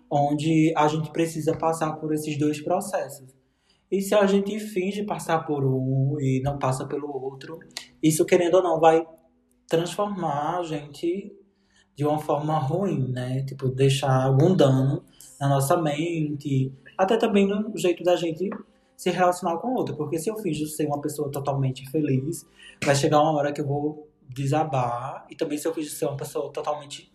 onde 0.09 0.73
a 0.77 0.87
gente 0.87 1.11
precisa 1.11 1.57
passar 1.57 1.93
por 1.93 2.13
esses 2.13 2.37
dois 2.37 2.61
processos. 2.61 3.33
E 3.91 4.01
se 4.01 4.15
a 4.15 4.25
gente 4.25 4.57
finge 4.59 5.03
passar 5.03 5.45
por 5.45 5.65
um 5.65 6.17
e 6.19 6.41
não 6.41 6.57
passa 6.57 6.85
pelo 6.85 7.09
outro, 7.11 7.59
isso 8.01 8.25
querendo 8.25 8.55
ou 8.55 8.63
não 8.63 8.79
vai 8.79 9.05
transformar 9.67 10.59
a 10.59 10.63
gente 10.63 11.33
de 11.95 12.05
uma 12.05 12.19
forma 12.19 12.57
ruim, 12.57 13.11
né? 13.11 13.43
Tipo, 13.43 13.69
deixar 13.69 14.23
algum 14.23 14.55
dano 14.55 15.03
na 15.39 15.47
nossa 15.47 15.77
mente, 15.77 16.73
até 16.97 17.17
também 17.17 17.47
no 17.47 17.77
jeito 17.77 18.03
da 18.03 18.15
gente 18.15 18.49
se 18.95 19.09
relacionar 19.09 19.57
com 19.57 19.69
o 19.69 19.75
outro. 19.75 19.95
Porque 19.95 20.17
se 20.17 20.29
eu 20.29 20.37
finjo 20.37 20.65
ser 20.67 20.87
uma 20.87 21.01
pessoa 21.01 21.29
totalmente 21.29 21.89
feliz, 21.89 22.47
vai 22.83 22.95
chegar 22.95 23.21
uma 23.21 23.33
hora 23.33 23.51
que 23.51 23.61
eu 23.61 23.67
vou 23.67 24.07
desabar. 24.29 25.25
E 25.29 25.35
também 25.35 25.57
se 25.57 25.67
eu 25.67 25.73
finjo 25.73 25.89
ser 25.89 26.05
uma 26.05 26.17
pessoa 26.17 26.51
totalmente 26.51 27.11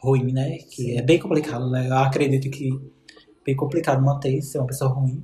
ruim, 0.00 0.32
né? 0.32 0.58
Que 0.58 0.82
Sim. 0.82 0.98
é 0.98 1.02
bem 1.02 1.18
complicado, 1.18 1.70
né? 1.70 1.88
Eu 1.88 1.98
acredito 1.98 2.50
que 2.50 2.68
é 2.70 3.44
bem 3.44 3.56
complicado 3.56 4.02
manter 4.02 4.40
ser 4.42 4.58
uma 4.58 4.66
pessoa 4.66 4.90
ruim. 4.90 5.22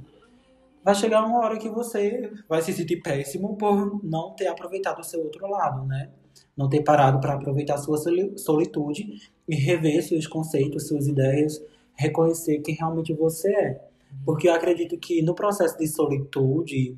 Vai 0.85 0.95
chegar 0.95 1.25
uma 1.25 1.39
hora 1.39 1.59
que 1.59 1.69
você 1.71 2.31
vai 2.47 2.61
se 2.61 2.73
sentir 2.73 3.01
péssimo 3.01 3.57
por 3.57 4.05
não 4.05 4.35
ter 4.35 4.49
aproveitado 4.49 5.01
o 5.01 5.05
seu 5.05 5.23
outro 5.23 5.49
lado, 5.49 5.87
né? 5.87 6.11
Não 6.57 6.69
ter 6.69 6.83
parado 6.83 7.21
para 7.21 7.35
aproveitar 7.35 7.79
sua 7.79 7.99
solitude 8.37 9.31
e 9.49 9.55
rever 9.55 10.03
seus 10.03 10.27
conceitos, 10.27 10.89
suas 10.89 11.07
ideias, 11.07 11.63
reconhecer 11.95 12.61
quem 12.61 12.75
realmente 12.75 13.13
você 13.13 13.49
é. 13.49 13.89
Porque 14.25 14.49
eu 14.49 14.55
acredito 14.55 14.99
que 14.99 15.23
no 15.23 15.35
processo 15.35 15.77
de 15.79 15.87
solitude, 15.89 16.97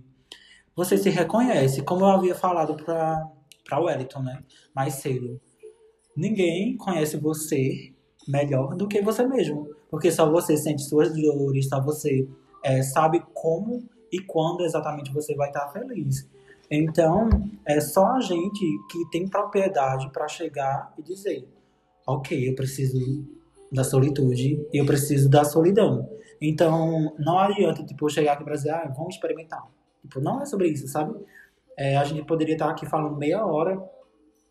você 0.75 0.99
se 0.99 1.09
reconhece, 1.09 1.83
como 1.83 2.03
eu 2.03 2.09
havia 2.09 2.35
falado 2.35 2.77
para 2.77 3.81
o 3.81 3.85
Wellington, 3.85 4.23
né? 4.23 4.43
Mais 4.75 4.95
cedo. 4.95 5.41
Ninguém 6.15 6.77
conhece 6.77 7.17
você 7.17 7.93
melhor 8.29 8.77
do 8.77 8.87
que 8.87 9.01
você 9.01 9.27
mesmo. 9.27 9.69
Porque 9.91 10.11
só 10.11 10.31
você 10.31 10.57
sente 10.57 10.83
suas 10.83 11.15
dores, 11.15 11.69
só 11.69 11.83
você 11.83 12.29
é, 12.63 12.83
sabe 12.83 13.23
como 13.33 13.89
e 14.13 14.21
quando 14.21 14.65
exatamente 14.65 15.13
você 15.13 15.35
vai 15.35 15.49
estar 15.49 15.69
feliz. 15.69 16.29
Então, 16.71 17.29
é 17.65 17.81
só 17.81 18.07
a 18.13 18.21
gente 18.21 18.65
que 18.91 19.09
tem 19.11 19.29
propriedade 19.29 20.11
para 20.13 20.27
chegar 20.29 20.93
e 20.99 21.03
dizer: 21.03 21.49
ok, 22.07 22.49
eu 22.49 22.55
preciso 22.55 23.25
da 23.73 23.83
solitude 23.83 24.67
eu 24.73 24.87
preciso 24.87 25.29
da 25.29 25.45
solidão. 25.45 26.09
Então, 26.41 27.15
não 27.19 27.39
adianta, 27.39 27.85
tipo, 27.85 28.09
chegar 28.09 28.35
aqui 28.35 28.43
e 28.43 28.53
dizer, 28.53 28.71
ah, 28.71 28.93
vamos 28.95 29.15
experimentar. 29.15 29.63
Tipo, 30.03 30.21
não 30.21 30.41
é 30.43 30.45
sobre 30.45 30.69
isso, 30.69 30.87
sabe? 30.87 31.15
É, 31.77 31.97
a 31.97 32.05
gente 32.05 32.25
poderia 32.25 32.55
estar 32.55 32.71
aqui 32.71 32.87
falando 32.87 33.17
meia 33.17 33.45
hora 33.45 33.83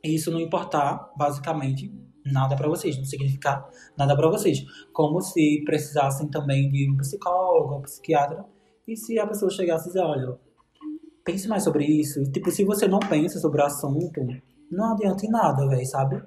e 0.04 0.16
isso 0.16 0.32
não 0.32 0.40
importar, 0.40 1.12
basicamente, 1.16 1.94
nada 2.26 2.56
para 2.56 2.68
vocês, 2.68 2.98
não 2.98 3.06
significar 3.06 3.68
nada 3.98 4.16
para 4.16 4.30
vocês. 4.30 4.64
Como 4.92 5.22
se 5.22 5.64
precisassem 5.64 6.28
também 6.28 6.70
de 6.70 6.90
um 6.92 6.98
psicólogo, 6.98 7.76
um 7.76 7.82
psiquiatra, 7.82 8.44
e 8.88 8.96
se 8.96 9.18
a 9.20 9.28
pessoa 9.28 9.50
chegasse 9.50 9.86
e 9.86 9.88
dizer, 9.90 10.04
olha, 10.04 10.38
pense 11.26 11.48
mais 11.48 11.64
sobre 11.64 11.84
isso. 11.86 12.22
E, 12.22 12.32
tipo, 12.32 12.52
se 12.52 12.64
você 12.64 12.88
não 12.88 13.00
pensa 13.00 13.40
sobre 13.40 13.62
o 13.62 13.66
assunto, 13.66 14.22
não 14.72 14.94
adianta 14.94 15.26
em 15.26 15.30
nada, 15.30 15.68
velho, 15.68 15.86
sabe? 15.86 16.22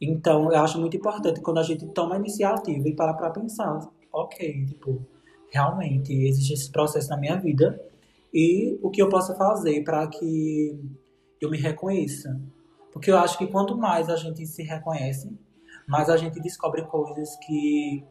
Então, 0.00 0.50
eu 0.50 0.60
acho 0.60 0.80
muito 0.80 0.96
importante 0.96 1.42
quando 1.42 1.58
a 1.58 1.62
gente 1.62 1.86
toma 1.88 2.14
a 2.14 2.18
iniciativa 2.18 2.88
e 2.88 2.94
para 2.94 3.12
pra 3.12 3.30
pensar 3.30 3.86
ok, 4.12 4.66
tipo, 4.66 5.06
realmente 5.52 6.12
existe 6.12 6.54
esse 6.54 6.70
processo 6.70 7.08
na 7.10 7.16
minha 7.16 7.36
vida 7.36 7.80
e 8.32 8.78
o 8.82 8.90
que 8.90 9.02
eu 9.02 9.08
posso 9.08 9.36
fazer 9.36 9.82
para 9.84 10.06
que 10.06 10.80
eu 11.40 11.50
me 11.50 11.58
reconheça. 11.58 12.40
Porque 12.92 13.10
eu 13.10 13.18
acho 13.18 13.38
que 13.38 13.46
quanto 13.46 13.76
mais 13.76 14.08
a 14.08 14.16
gente 14.16 14.46
se 14.46 14.62
reconhece, 14.62 15.30
mais 15.86 16.08
a 16.08 16.16
gente 16.16 16.40
descobre 16.40 16.82
coisas 16.86 17.36
que 17.46 18.04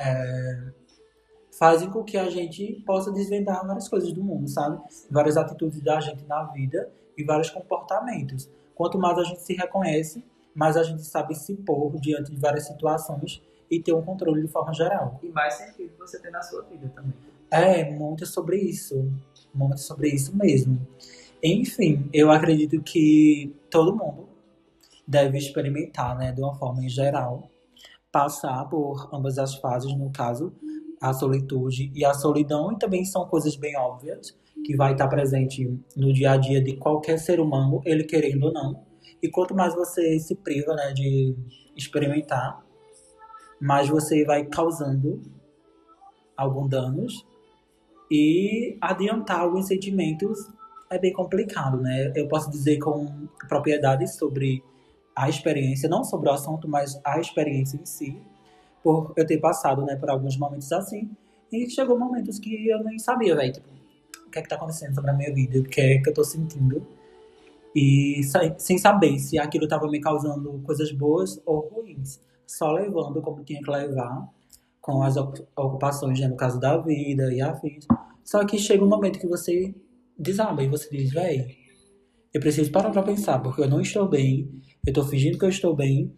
é, 0.00 0.72
fazem 1.58 1.90
com 1.90 2.02
que 2.02 2.16
a 2.16 2.28
gente 2.30 2.82
possa 2.86 3.12
desvendar 3.12 3.66
várias 3.66 3.88
coisas 3.88 4.12
do 4.12 4.22
mundo, 4.22 4.48
sabe? 4.48 4.80
Várias 5.10 5.36
atitudes 5.36 5.80
da 5.80 6.00
gente 6.00 6.24
na 6.24 6.44
vida 6.44 6.90
e 7.16 7.22
vários 7.22 7.50
comportamentos. 7.50 8.48
Quanto 8.74 8.98
mais 8.98 9.18
a 9.18 9.24
gente 9.24 9.42
se 9.42 9.54
reconhece, 9.54 10.24
mais 10.54 10.76
a 10.76 10.82
gente 10.82 11.02
sabe 11.02 11.34
se 11.34 11.54
pôr 11.54 11.92
diante 12.00 12.30
de 12.32 12.40
várias 12.40 12.66
situações 12.66 13.42
e 13.70 13.80
ter 13.80 13.92
um 13.92 14.02
controle 14.02 14.42
de 14.42 14.48
forma 14.48 14.72
geral. 14.72 15.18
E 15.22 15.28
mais 15.28 15.54
sentido 15.54 15.92
você 15.98 16.18
tem 16.18 16.30
na 16.30 16.42
sua 16.42 16.62
vida 16.62 16.90
também. 16.94 17.14
É, 17.50 17.90
muito 17.90 18.26
sobre 18.26 18.56
isso. 18.56 19.10
Muito 19.54 19.80
sobre 19.80 20.08
isso 20.08 20.34
mesmo. 20.36 20.80
Enfim, 21.42 22.08
eu 22.12 22.30
acredito 22.30 22.80
que 22.82 23.54
todo 23.70 23.94
mundo 23.94 24.28
deve 25.06 25.36
experimentar, 25.36 26.16
né, 26.16 26.32
de 26.32 26.40
uma 26.40 26.54
forma 26.54 26.84
em 26.84 26.88
geral, 26.88 27.50
passar 28.10 28.64
por 28.68 29.08
ambas 29.12 29.38
as 29.38 29.54
fases, 29.56 29.92
no 29.94 30.10
caso, 30.10 30.52
a 31.02 31.12
solitude 31.12 31.90
e 31.94 32.04
a 32.04 32.14
solidão, 32.14 32.72
e 32.72 32.78
também 32.78 33.04
são 33.04 33.26
coisas 33.26 33.56
bem 33.56 33.76
óbvias, 33.76 34.38
que 34.64 34.76
vai 34.76 34.92
estar 34.92 35.08
presente 35.08 35.68
no 35.96 36.12
dia 36.12 36.32
a 36.32 36.36
dia 36.36 36.62
de 36.62 36.76
qualquer 36.76 37.18
ser 37.18 37.40
humano, 37.40 37.82
ele 37.84 38.04
querendo 38.04 38.44
ou 38.44 38.52
não. 38.52 38.84
E 39.20 39.28
quanto 39.28 39.54
mais 39.54 39.74
você 39.74 40.18
se 40.20 40.36
priva, 40.36 40.74
né, 40.74 40.92
de 40.92 41.34
experimentar, 41.76 42.64
mas 43.60 43.88
você 43.88 44.24
vai 44.24 44.44
causando 44.44 45.20
alguns 46.36 46.70
danos 46.70 47.26
e 48.10 48.76
adiantar 48.80 49.40
alguns 49.40 49.66
sentimentos 49.66 50.38
é 50.90 50.98
bem 50.98 51.12
complicado, 51.12 51.80
né? 51.80 52.12
Eu 52.14 52.28
posso 52.28 52.50
dizer 52.50 52.78
com 52.78 53.26
propriedade 53.48 54.06
sobre 54.12 54.62
a 55.16 55.28
experiência, 55.28 55.88
não 55.88 56.04
sobre 56.04 56.28
o 56.28 56.32
assunto, 56.32 56.68
mas 56.68 57.00
a 57.04 57.18
experiência 57.18 57.76
em 57.76 57.86
si, 57.86 58.20
por 58.82 59.12
eu 59.16 59.26
ter 59.26 59.38
passado, 59.38 59.84
né, 59.84 59.96
por 59.96 60.10
alguns 60.10 60.36
momentos 60.36 60.72
assim, 60.72 61.10
e 61.52 61.68
chegou 61.70 61.98
momentos 61.98 62.38
que 62.38 62.68
eu 62.68 62.82
nem 62.84 62.98
sabia, 62.98 63.36
velho, 63.36 63.52
tipo, 63.52 63.68
o 64.26 64.30
que 64.30 64.38
é 64.38 64.42
que 64.42 64.48
tá 64.48 64.56
acontecendo 64.56 64.94
sobre 64.94 65.10
a 65.10 65.14
minha 65.14 65.32
vida, 65.34 65.58
o 65.58 65.64
que 65.64 65.80
é 65.80 65.98
que 65.98 66.08
eu 66.08 66.14
tô 66.14 66.24
sentindo, 66.24 66.86
e 67.74 68.20
sem 68.58 68.78
saber 68.78 69.18
se 69.18 69.38
aquilo 69.38 69.66
tava 69.66 69.88
me 69.88 70.00
causando 70.00 70.60
coisas 70.64 70.92
boas 70.92 71.40
ou 71.46 71.68
ruins 71.68 72.20
só 72.46 72.70
levando 72.70 73.22
como 73.22 73.42
tinha 73.44 73.62
que 73.62 73.70
levar, 73.70 74.28
com 74.80 75.02
as 75.02 75.16
ocupações, 75.16 76.20
né, 76.20 76.28
no 76.28 76.36
caso 76.36 76.60
da 76.60 76.76
vida 76.76 77.32
e 77.32 77.40
afins. 77.40 77.86
Só 78.24 78.44
que 78.44 78.58
chega 78.58 78.84
um 78.84 78.88
momento 78.88 79.18
que 79.18 79.26
você 79.26 79.74
desaba 80.18 80.62
e 80.62 80.68
você 80.68 80.88
diz, 80.90 81.10
véi, 81.10 81.56
eu 82.34 82.40
preciso 82.40 82.70
parar 82.70 82.90
pra 82.90 83.02
pensar, 83.02 83.38
porque 83.38 83.62
eu 83.62 83.68
não 83.68 83.80
estou 83.80 84.08
bem, 84.08 84.50
eu 84.86 84.92
tô 84.92 85.04
fingindo 85.04 85.38
que 85.38 85.44
eu 85.44 85.48
estou 85.48 85.74
bem. 85.74 86.12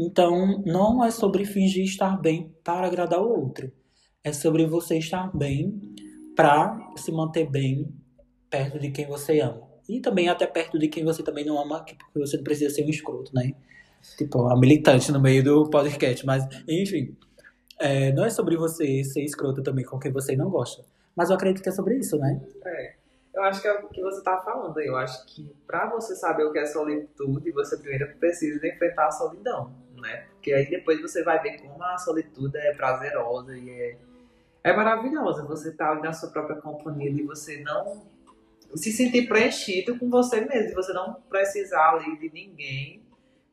Então, 0.00 0.62
não 0.64 1.04
é 1.04 1.10
sobre 1.10 1.44
fingir 1.44 1.82
estar 1.82 2.16
bem 2.16 2.54
para 2.62 2.86
agradar 2.86 3.20
o 3.20 3.28
outro. 3.28 3.72
É 4.22 4.32
sobre 4.32 4.64
você 4.64 4.96
estar 4.96 5.36
bem 5.36 5.76
para 6.36 6.78
se 6.96 7.10
manter 7.10 7.50
bem 7.50 7.92
perto 8.48 8.78
de 8.78 8.92
quem 8.92 9.08
você 9.08 9.40
ama. 9.40 9.66
E 9.88 10.00
também 10.00 10.28
até 10.28 10.46
perto 10.46 10.78
de 10.78 10.86
quem 10.86 11.04
você 11.04 11.20
também 11.20 11.44
não 11.44 11.60
ama, 11.60 11.84
porque 11.84 12.18
você 12.20 12.36
não 12.36 12.44
precisa 12.44 12.72
ser 12.72 12.84
um 12.84 12.90
escroto, 12.90 13.34
né? 13.34 13.50
Tipo, 14.16 14.46
a 14.46 14.56
militante 14.56 15.10
no 15.10 15.20
meio 15.20 15.42
do 15.42 15.68
podcast. 15.68 16.24
Mas, 16.24 16.46
enfim. 16.68 17.16
É, 17.80 18.12
não 18.12 18.24
é 18.24 18.30
sobre 18.30 18.56
você 18.56 19.02
ser 19.02 19.24
escroto 19.24 19.62
também 19.64 19.84
com 19.84 19.98
quem 19.98 20.12
você 20.12 20.36
não 20.36 20.48
gosta. 20.48 20.84
Mas 21.16 21.30
eu 21.30 21.36
acredito 21.36 21.62
que 21.62 21.68
é 21.68 21.72
sobre 21.72 21.96
isso, 21.96 22.16
né? 22.18 22.40
É. 22.64 22.94
Eu 23.34 23.42
acho 23.44 23.62
que 23.62 23.68
é 23.68 23.72
o 23.72 23.88
que 23.88 24.02
você 24.02 24.22
tá 24.22 24.36
falando. 24.38 24.78
Eu 24.80 24.96
acho 24.96 25.24
que 25.26 25.54
para 25.66 25.88
você 25.90 26.14
saber 26.16 26.44
o 26.44 26.52
que 26.52 26.58
é 26.58 26.66
solitude, 26.66 27.52
você 27.52 27.76
primeiro 27.76 28.16
precisa 28.18 28.66
enfrentar 28.66 29.06
a 29.06 29.12
solidão, 29.12 29.72
né? 30.00 30.26
Porque 30.30 30.52
aí 30.52 30.68
depois 30.68 31.00
você 31.00 31.22
vai 31.22 31.40
ver 31.42 31.60
como 31.60 31.82
a 31.82 31.98
solitude 31.98 32.56
é 32.56 32.74
prazerosa 32.74 33.56
e 33.56 33.70
é, 33.70 33.96
é 34.64 34.76
maravilhosa. 34.76 35.44
Você 35.46 35.72
tá 35.72 35.90
ali 35.90 36.02
na 36.02 36.12
sua 36.12 36.30
própria 36.30 36.56
companhia 36.56 37.10
e 37.10 37.22
você 37.22 37.60
não 37.62 38.06
se 38.74 38.92
sentir 38.92 39.26
preenchido 39.26 39.98
com 39.98 40.10
você 40.10 40.40
mesmo. 40.40 40.74
Você 40.74 40.92
não 40.92 41.14
precisar 41.28 41.94
ali 41.94 42.18
de 42.18 42.30
ninguém 42.32 43.02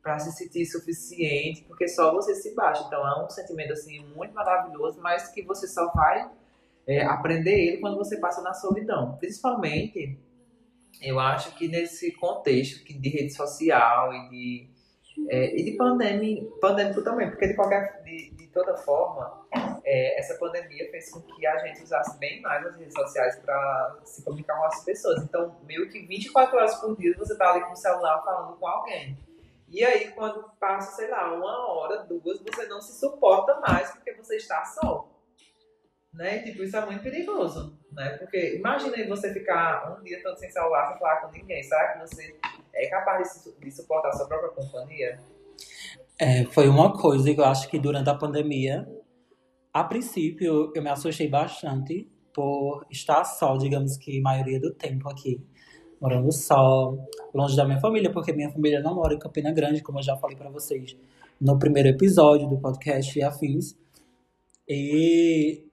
para 0.02 0.18
se 0.20 0.30
sentir 0.32 0.64
suficiente, 0.66 1.64
porque 1.64 1.88
só 1.88 2.12
você 2.12 2.34
se 2.34 2.54
baixa. 2.54 2.84
Então 2.86 3.06
é 3.06 3.24
um 3.24 3.28
sentimento 3.28 3.72
assim 3.72 4.04
muito 4.14 4.32
maravilhoso, 4.32 5.00
mas 5.00 5.28
que 5.28 5.42
você 5.42 5.66
só 5.66 5.90
vai 5.92 6.30
é, 6.86 7.04
aprender 7.04 7.50
ele 7.50 7.78
quando 7.78 7.96
você 7.96 8.16
passa 8.18 8.40
na 8.40 8.54
solidão. 8.54 9.16
Principalmente, 9.16 10.16
eu 11.02 11.18
acho 11.18 11.54
que 11.56 11.66
nesse 11.66 12.12
contexto 12.12 12.84
de 12.84 13.08
rede 13.08 13.34
social 13.34 14.14
e 14.14 14.28
de, 14.28 14.70
é, 15.28 15.56
e 15.56 15.64
de 15.64 15.72
pandemia, 15.72 16.46
pandêmico 16.60 17.02
também, 17.02 17.30
porque 17.30 17.48
de 17.48 17.54
qualquer 17.54 18.02
de, 18.04 18.30
de 18.30 18.46
toda 18.48 18.76
forma, 18.76 19.46
é, 19.84 20.18
essa 20.18 20.34
pandemia 20.34 20.90
fez 20.90 21.10
com 21.10 21.20
que 21.20 21.46
a 21.46 21.58
gente 21.66 21.82
usasse 21.82 22.18
bem 22.18 22.40
mais 22.42 22.66
as 22.66 22.76
redes 22.76 22.94
sociais 22.94 23.38
para 23.40 23.98
se 24.04 24.22
comunicar 24.24 24.56
com 24.56 24.64
as 24.64 24.84
pessoas. 24.84 25.22
Então, 25.22 25.56
meio 25.64 25.88
que 25.88 26.06
24 26.06 26.56
horas 26.56 26.74
por 26.76 26.96
dia 26.96 27.14
você 27.16 27.32
está 27.32 27.52
ali 27.52 27.64
com 27.64 27.72
o 27.72 27.76
celular 27.76 28.22
falando 28.24 28.56
com 28.56 28.66
alguém. 28.66 29.16
E 29.68 29.84
aí, 29.84 30.10
quando 30.12 30.48
passa, 30.60 30.96
sei 30.96 31.10
lá, 31.10 31.32
uma 31.32 31.72
hora, 31.72 32.04
duas, 32.04 32.40
você 32.40 32.66
não 32.66 32.80
se 32.80 32.98
suporta 32.98 33.60
mais 33.60 33.90
porque 33.90 34.12
você 34.14 34.36
está 34.36 34.64
só. 34.64 35.10
Né? 36.12 36.38
Tipo, 36.38 36.62
isso 36.62 36.76
é 36.76 36.86
muito 36.86 37.02
perigoso, 37.02 37.78
né? 37.92 38.16
Porque 38.16 38.56
imagina 38.56 39.06
você 39.06 39.34
ficar 39.34 39.98
um 39.98 40.02
dia 40.02 40.22
todo 40.22 40.38
sem 40.38 40.50
celular, 40.50 40.88
sem 40.88 40.98
falar 40.98 41.20
com 41.20 41.30
ninguém. 41.30 41.62
Será 41.62 41.92
que 41.92 41.98
você 42.00 42.38
é 42.76 42.88
capaz 42.88 43.44
de, 43.44 43.64
de 43.64 43.70
suportar 43.70 44.12
sua 44.12 44.26
própria 44.26 44.50
companhia? 44.50 45.18
É, 46.18 46.44
foi 46.44 46.68
uma 46.68 46.92
coisa 46.92 47.32
que 47.32 47.40
eu 47.40 47.44
acho 47.44 47.68
que 47.68 47.78
durante 47.78 48.08
a 48.08 48.14
pandemia, 48.14 48.88
a 49.72 49.84
princípio, 49.84 50.72
eu 50.74 50.82
me 50.82 50.90
assustei 50.90 51.28
bastante 51.28 52.08
por 52.32 52.86
estar 52.90 53.24
só, 53.24 53.56
digamos 53.56 53.96
que 53.96 54.18
a 54.18 54.22
maioria 54.22 54.60
do 54.60 54.72
tempo 54.72 55.08
aqui. 55.08 55.42
Morando 56.00 56.30
só, 56.30 56.94
longe 57.34 57.56
da 57.56 57.64
minha 57.64 57.80
família, 57.80 58.12
porque 58.12 58.32
minha 58.32 58.50
família 58.50 58.80
não 58.80 58.94
mora 58.94 59.14
em 59.14 59.18
Campina 59.18 59.50
Grande, 59.52 59.82
como 59.82 59.98
eu 59.98 60.02
já 60.02 60.16
falei 60.16 60.36
para 60.36 60.50
vocês 60.50 60.96
no 61.40 61.58
primeiro 61.58 61.88
episódio 61.88 62.48
do 62.48 62.58
podcast 62.58 63.18
e 63.18 63.22
afins. 63.22 63.74
E 64.68 65.64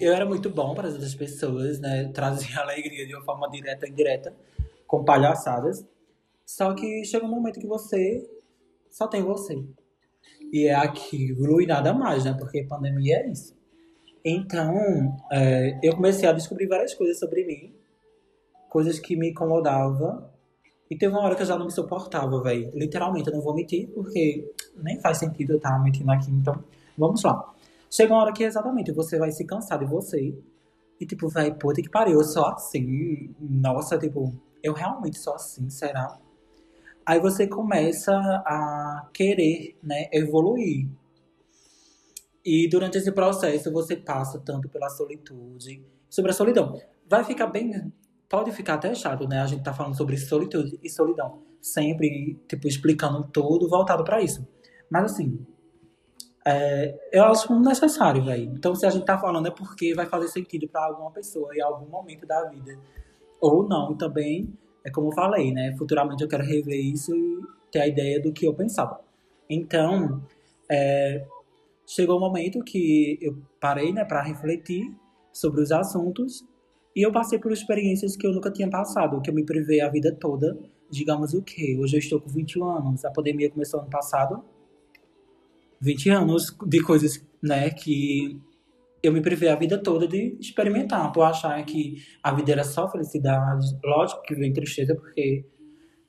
eu 0.00 0.12
era 0.12 0.26
muito 0.26 0.50
bom 0.50 0.74
para 0.74 0.88
as 0.88 0.94
outras 0.94 1.14
pessoas, 1.14 1.78
né? 1.80 2.10
Trazia 2.12 2.58
alegria 2.62 3.06
de 3.06 3.14
uma 3.14 3.24
forma 3.24 3.48
direta 3.50 3.86
e 3.86 3.90
indireta, 3.90 4.34
com 4.88 5.04
palhaçadas. 5.04 5.86
Só 6.44 6.74
que 6.74 7.04
chega 7.04 7.24
um 7.24 7.30
momento 7.30 7.60
que 7.60 7.66
você 7.66 8.28
só 8.90 9.06
tem 9.06 9.22
você. 9.22 9.62
E 10.50 10.66
é 10.66 10.74
aquilo 10.74 11.60
e 11.60 11.66
nada 11.66 11.92
mais, 11.92 12.24
né? 12.24 12.34
Porque 12.36 12.64
pandemia 12.64 13.18
é 13.18 13.30
isso. 13.30 13.54
Então, 14.24 14.74
é, 15.30 15.78
eu 15.82 15.94
comecei 15.94 16.28
a 16.28 16.32
descobrir 16.32 16.66
várias 16.66 16.94
coisas 16.94 17.18
sobre 17.18 17.46
mim, 17.46 17.74
coisas 18.68 18.98
que 18.98 19.14
me 19.14 19.30
incomodavam. 19.30 20.26
E 20.90 20.96
teve 20.96 21.12
uma 21.12 21.22
hora 21.22 21.36
que 21.36 21.42
eu 21.42 21.46
já 21.46 21.56
não 21.56 21.66
me 21.66 21.70
suportava, 21.70 22.42
velho. 22.42 22.70
Literalmente, 22.74 23.28
eu 23.28 23.34
não 23.34 23.42
vou 23.42 23.54
mentir, 23.54 23.88
porque 23.88 24.50
nem 24.74 24.98
faz 25.00 25.18
sentido 25.18 25.52
eu 25.52 25.56
estar 25.58 25.78
mentindo 25.82 26.10
aqui. 26.10 26.30
Então, 26.30 26.64
vamos 26.96 27.22
lá. 27.22 27.54
Chega 27.90 28.12
uma 28.12 28.22
hora 28.22 28.32
que 28.32 28.42
exatamente 28.42 28.90
você 28.92 29.18
vai 29.18 29.30
se 29.30 29.44
cansar 29.44 29.78
de 29.78 29.84
você. 29.84 30.34
E 30.98 31.06
tipo, 31.06 31.28
vai, 31.28 31.54
puta 31.54 31.82
que 31.82 31.90
pariu, 31.90 32.14
eu 32.14 32.24
sou 32.24 32.46
assim. 32.46 33.34
Nossa, 33.38 33.98
tipo, 33.98 34.32
eu 34.62 34.72
realmente 34.72 35.18
sou 35.18 35.34
assim, 35.34 35.68
será? 35.70 36.18
Aí 37.04 37.20
você 37.20 37.46
começa 37.46 38.12
a 38.14 39.08
querer, 39.12 39.76
né, 39.82 40.08
evoluir. 40.12 40.88
E 42.44 42.68
durante 42.68 42.98
esse 42.98 43.10
processo 43.12 43.72
você 43.72 43.96
passa 43.96 44.38
tanto 44.38 44.68
pela 44.68 44.88
solitude, 44.90 45.84
sobre 46.08 46.30
a 46.30 46.34
solidão. 46.34 46.80
Vai 47.08 47.24
ficar 47.24 47.46
bem, 47.46 47.92
pode 48.28 48.52
ficar 48.52 48.74
até 48.74 48.94
chato, 48.94 49.26
né? 49.26 49.40
A 49.40 49.46
gente 49.46 49.62
tá 49.62 49.72
falando 49.72 49.96
sobre 49.96 50.16
solitude 50.16 50.78
e 50.82 50.90
solidão, 50.90 51.42
sempre 51.60 52.38
tipo 52.48 52.68
explicando 52.68 53.26
tudo 53.32 53.68
voltado 53.68 54.04
para 54.04 54.20
isso. 54.20 54.46
Mas 54.90 55.12
assim, 55.12 55.46
é, 56.46 56.98
eu 57.12 57.24
acho 57.24 57.58
necessário, 57.60 58.24
velho. 58.24 58.44
Então, 58.54 58.74
se 58.74 58.86
a 58.86 58.90
gente 58.90 59.04
tá 59.04 59.18
falando 59.18 59.48
é 59.48 59.50
porque 59.50 59.94
vai 59.94 60.06
fazer 60.06 60.28
sentido 60.28 60.66
para 60.66 60.84
alguma 60.86 61.10
pessoa 61.10 61.54
em 61.54 61.60
algum 61.60 61.86
momento 61.86 62.26
da 62.26 62.44
vida. 62.48 62.78
Ou 63.40 63.66
não, 63.68 63.96
também, 63.96 64.52
é 64.84 64.90
como 64.90 65.08
eu 65.08 65.12
falei, 65.12 65.52
né? 65.52 65.74
Futuramente 65.76 66.22
eu 66.22 66.28
quero 66.28 66.44
rever 66.44 66.80
isso 66.80 67.14
e 67.14 67.42
ter 67.70 67.80
a 67.80 67.86
ideia 67.86 68.20
do 68.20 68.32
que 68.32 68.46
eu 68.46 68.54
pensava. 68.54 69.00
Então, 69.48 70.22
é, 70.70 71.24
chegou 71.86 72.16
o 72.16 72.18
um 72.18 72.20
momento 72.20 72.62
que 72.62 73.18
eu 73.20 73.38
parei, 73.60 73.92
né, 73.92 74.04
para 74.04 74.22
refletir 74.22 74.92
sobre 75.32 75.62
os 75.62 75.72
assuntos 75.72 76.44
e 76.94 77.02
eu 77.02 77.12
passei 77.12 77.38
por 77.38 77.52
experiências 77.52 78.16
que 78.16 78.26
eu 78.26 78.32
nunca 78.32 78.50
tinha 78.50 78.68
passado, 78.68 79.20
que 79.20 79.30
eu 79.30 79.34
me 79.34 79.44
privei 79.44 79.80
a 79.80 79.88
vida 79.88 80.12
toda. 80.12 80.58
Digamos 80.90 81.32
o 81.32 81.42
quê? 81.42 81.76
Hoje 81.78 81.96
eu 81.96 82.00
estou 82.00 82.20
com 82.20 82.28
21 82.28 82.64
anos, 82.64 83.04
a 83.04 83.10
pandemia 83.10 83.50
começou 83.50 83.80
ano 83.80 83.90
passado, 83.90 84.42
20 85.80 86.10
anos 86.10 86.56
de 86.66 86.82
coisas, 86.82 87.24
né, 87.42 87.70
que 87.70 88.40
eu 89.02 89.12
me 89.12 89.20
privei 89.20 89.48
a 89.48 89.56
vida 89.56 89.78
toda 89.82 90.06
de 90.06 90.36
experimentar, 90.40 91.12
por 91.12 91.22
achar 91.22 91.62
que 91.64 91.96
a 92.22 92.32
vida 92.32 92.52
era 92.52 92.64
só 92.64 92.90
felicidade. 92.90 93.66
Lógico 93.84 94.22
que 94.22 94.34
vem 94.34 94.52
tristeza, 94.52 94.94
porque 94.94 95.44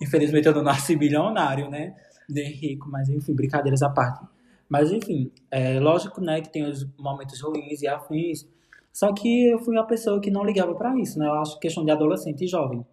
infelizmente 0.01 0.47
eu 0.47 0.53
não 0.53 0.63
nasci 0.63 0.95
bilionário, 0.95 1.69
né, 1.69 1.95
nem 2.29 2.51
rico, 2.51 2.89
mas 2.89 3.09
enfim, 3.09 3.33
brincadeiras 3.33 3.81
à 3.81 3.89
parte. 3.89 4.25
Mas 4.67 4.91
enfim, 4.91 5.31
é 5.51 5.79
lógico, 5.79 6.21
né, 6.21 6.41
que 6.41 6.51
tem 6.51 6.63
os 6.65 6.87
momentos 6.97 7.41
ruins 7.41 7.81
e 7.81 7.87
afins, 7.87 8.47
só 8.91 9.13
que 9.13 9.49
eu 9.49 9.59
fui 9.59 9.75
uma 9.75 9.85
pessoa 9.85 10.19
que 10.19 10.31
não 10.31 10.43
ligava 10.43 10.75
para 10.75 10.97
isso, 10.99 11.19
né, 11.19 11.27
eu 11.27 11.33
acho 11.33 11.59
questão 11.59 11.85
de 11.85 11.91
adolescente 11.91 12.43
e 12.43 12.47
jovem. 12.47 12.85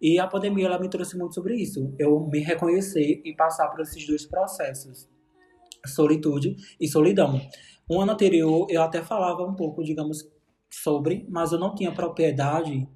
E 0.00 0.18
a 0.18 0.28
pandemia, 0.28 0.66
ela 0.66 0.78
me 0.78 0.88
trouxe 0.88 1.18
muito 1.18 1.34
sobre 1.34 1.56
isso, 1.56 1.92
eu 1.98 2.20
me 2.30 2.40
reconhecer 2.40 3.20
e 3.24 3.34
passar 3.34 3.68
por 3.68 3.80
esses 3.80 4.06
dois 4.06 4.24
processos 4.26 5.08
solitude 5.86 6.56
e 6.80 6.88
solidão. 6.88 7.40
Um 7.90 8.00
ano 8.00 8.12
anterior 8.12 8.66
eu 8.68 8.82
até 8.82 9.02
falava 9.02 9.42
um 9.44 9.54
pouco, 9.54 9.82
digamos, 9.82 10.28
sobre, 10.70 11.26
mas 11.28 11.52
eu 11.52 11.58
não 11.58 11.74
tinha 11.74 11.92
propriedade, 11.92 12.86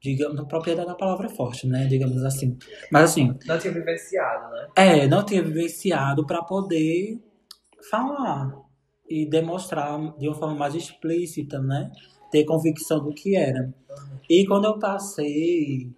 digamos, 0.00 0.46
propriedade 0.46 0.88
da 0.88 0.94
palavra 0.94 1.26
é 1.26 1.30
forte, 1.30 1.66
né, 1.66 1.86
digamos 1.86 2.22
assim. 2.24 2.56
Mas 2.90 3.10
assim, 3.10 3.34
não 3.46 3.58
tinha 3.58 3.72
vivenciado, 3.72 4.52
né? 4.52 4.68
É, 4.76 5.06
não 5.08 5.24
tinha 5.24 5.42
vivenciado 5.42 6.24
para 6.24 6.42
poder 6.42 7.20
falar 7.90 8.52
e 9.08 9.26
demonstrar 9.28 9.98
de 10.18 10.28
uma 10.28 10.34
forma 10.34 10.54
mais 10.54 10.74
explícita, 10.74 11.58
né? 11.60 11.90
Ter 12.30 12.44
convicção 12.44 13.02
do 13.02 13.12
que 13.12 13.34
era. 13.34 13.72
E 14.28 14.46
quando 14.46 14.66
eu 14.66 14.78
passei 14.78 15.90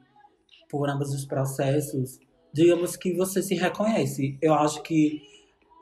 por 0.70 0.88
ambos 0.88 1.12
os 1.12 1.26
processos, 1.26 2.20
digamos 2.52 2.96
que 2.96 3.12
você 3.14 3.42
se 3.42 3.54
reconhece. 3.56 4.38
Eu 4.40 4.54
acho 4.54 4.82
que 4.82 5.20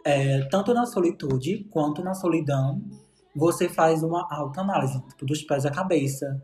é, 0.08 0.40
tanto 0.48 0.72
na 0.72 0.86
solitude 0.86 1.66
quanto 1.70 2.02
na 2.02 2.14
solidão, 2.14 2.82
você 3.36 3.68
faz 3.68 4.02
uma 4.02 4.26
autoanálise, 4.30 4.98
tipo, 5.06 5.26
dos 5.26 5.42
pés 5.42 5.66
à 5.66 5.70
cabeça, 5.70 6.42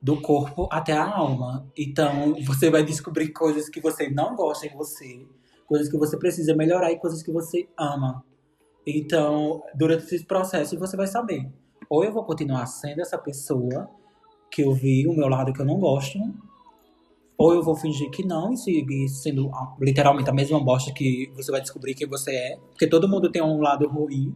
do 0.00 0.18
corpo 0.22 0.66
até 0.72 0.94
a 0.94 1.04
alma. 1.04 1.70
Então, 1.76 2.34
você 2.46 2.70
vai 2.70 2.82
descobrir 2.82 3.28
coisas 3.28 3.68
que 3.68 3.78
você 3.78 4.08
não 4.08 4.34
gosta 4.34 4.66
em 4.66 4.74
você, 4.74 5.26
coisas 5.66 5.90
que 5.90 5.98
você 5.98 6.16
precisa 6.16 6.56
melhorar 6.56 6.92
e 6.92 6.98
coisas 6.98 7.22
que 7.22 7.30
você 7.30 7.68
ama. 7.78 8.24
Então, 8.86 9.62
durante 9.74 10.04
esse 10.04 10.24
processo, 10.24 10.78
você 10.78 10.96
vai 10.96 11.06
saber: 11.06 11.52
ou 11.90 12.02
eu 12.04 12.12
vou 12.12 12.24
continuar 12.24 12.64
sendo 12.64 13.02
essa 13.02 13.18
pessoa 13.18 13.86
que 14.50 14.62
eu 14.62 14.72
vi, 14.72 15.06
o 15.06 15.12
meu 15.12 15.28
lado 15.28 15.52
que 15.52 15.60
eu 15.60 15.66
não 15.66 15.78
gosto, 15.78 16.18
ou 17.36 17.54
eu 17.54 17.62
vou 17.62 17.74
fingir 17.74 18.10
que 18.10 18.24
não 18.24 18.52
e 18.52 18.56
seguir 18.56 19.08
sendo 19.08 19.50
literalmente 19.80 20.30
a 20.30 20.32
mesma 20.32 20.62
bosta 20.62 20.92
que 20.92 21.32
você 21.34 21.50
vai 21.50 21.60
descobrir 21.60 21.94
que 21.94 22.06
você 22.06 22.34
é. 22.34 22.56
Porque 22.70 22.86
todo 22.86 23.08
mundo 23.08 23.30
tem 23.30 23.42
um 23.42 23.60
lado 23.60 23.88
ruim. 23.88 24.34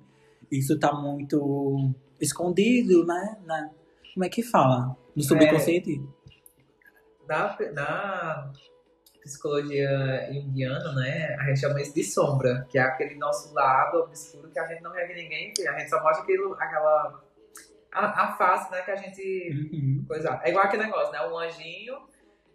Isso 0.51 0.79
tá 0.79 0.93
muito 0.93 1.95
escondido, 2.21 3.07
né? 3.07 3.39
Na, 3.45 3.71
como 4.15 4.25
é 4.25 4.29
que 4.29 4.43
fala? 4.43 4.97
No 5.15 5.23
subconsciente? 5.23 6.03
É, 7.29 7.29
na, 7.29 7.57
na 7.73 8.53
psicologia 9.23 10.29
indiana, 10.33 10.93
né? 10.95 11.37
A 11.39 11.45
gente 11.45 11.61
chama 11.61 11.81
isso 11.81 11.95
de 11.95 12.03
sombra, 12.03 12.67
que 12.69 12.79
é 12.79 12.83
aquele 12.83 13.15
nosso 13.15 13.55
lado 13.55 13.99
obscuro 13.99 14.51
que 14.51 14.59
a 14.59 14.67
gente 14.67 14.83
não 14.83 14.93
vê 14.93 15.07
ninguém, 15.15 15.53
a 15.69 15.79
gente 15.79 15.89
só 15.89 16.03
mostra 16.03 16.23
aquilo, 16.23 16.55
aquela. 16.55 17.23
A, 17.93 18.25
a 18.25 18.37
face, 18.37 18.71
né? 18.73 18.83
Que 18.83 18.91
a 18.91 18.97
gente. 18.97 19.71
Uhum. 19.73 20.05
Coisa, 20.09 20.41
é 20.43 20.51
igual 20.51 20.65
aquele 20.65 20.85
negócio, 20.85 21.13
né? 21.13 21.27
Um 21.27 21.39
anjinho 21.39 21.97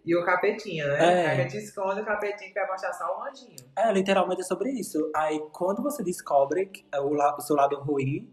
e 0.06 0.16
o 0.16 0.24
capetinha, 0.26 0.86
né? 0.88 1.24
É. 1.24 1.28
A 1.32 1.36
gente 1.36 1.58
esconde 1.58 2.02
o 2.02 2.06
capetinho 2.06 2.52
que 2.52 2.60
vai 2.60 2.70
mostrar 2.70 2.94
só 2.94 3.20
o 3.20 3.24
anjinho. 3.24 3.56
É, 3.76 3.92
literalmente 3.92 4.42
é 4.42 4.44
sobre 4.44 4.70
isso. 4.72 5.10
Aí 5.16 5.40
quando 5.52 5.82
você 5.82 6.04
descobre 6.04 6.70
é 6.92 7.00
o, 7.00 7.14
o 7.14 7.42
seu 7.42 7.56
lado 7.56 7.80
ruim, 7.80 8.30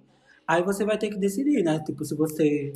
aí 0.46 0.62
você 0.62 0.84
vai 0.84 0.98
ter 0.98 1.10
que 1.10 1.16
decidir, 1.16 1.62
né? 1.62 1.80
Tipo, 1.84 2.04
se 2.04 2.14
você 2.16 2.72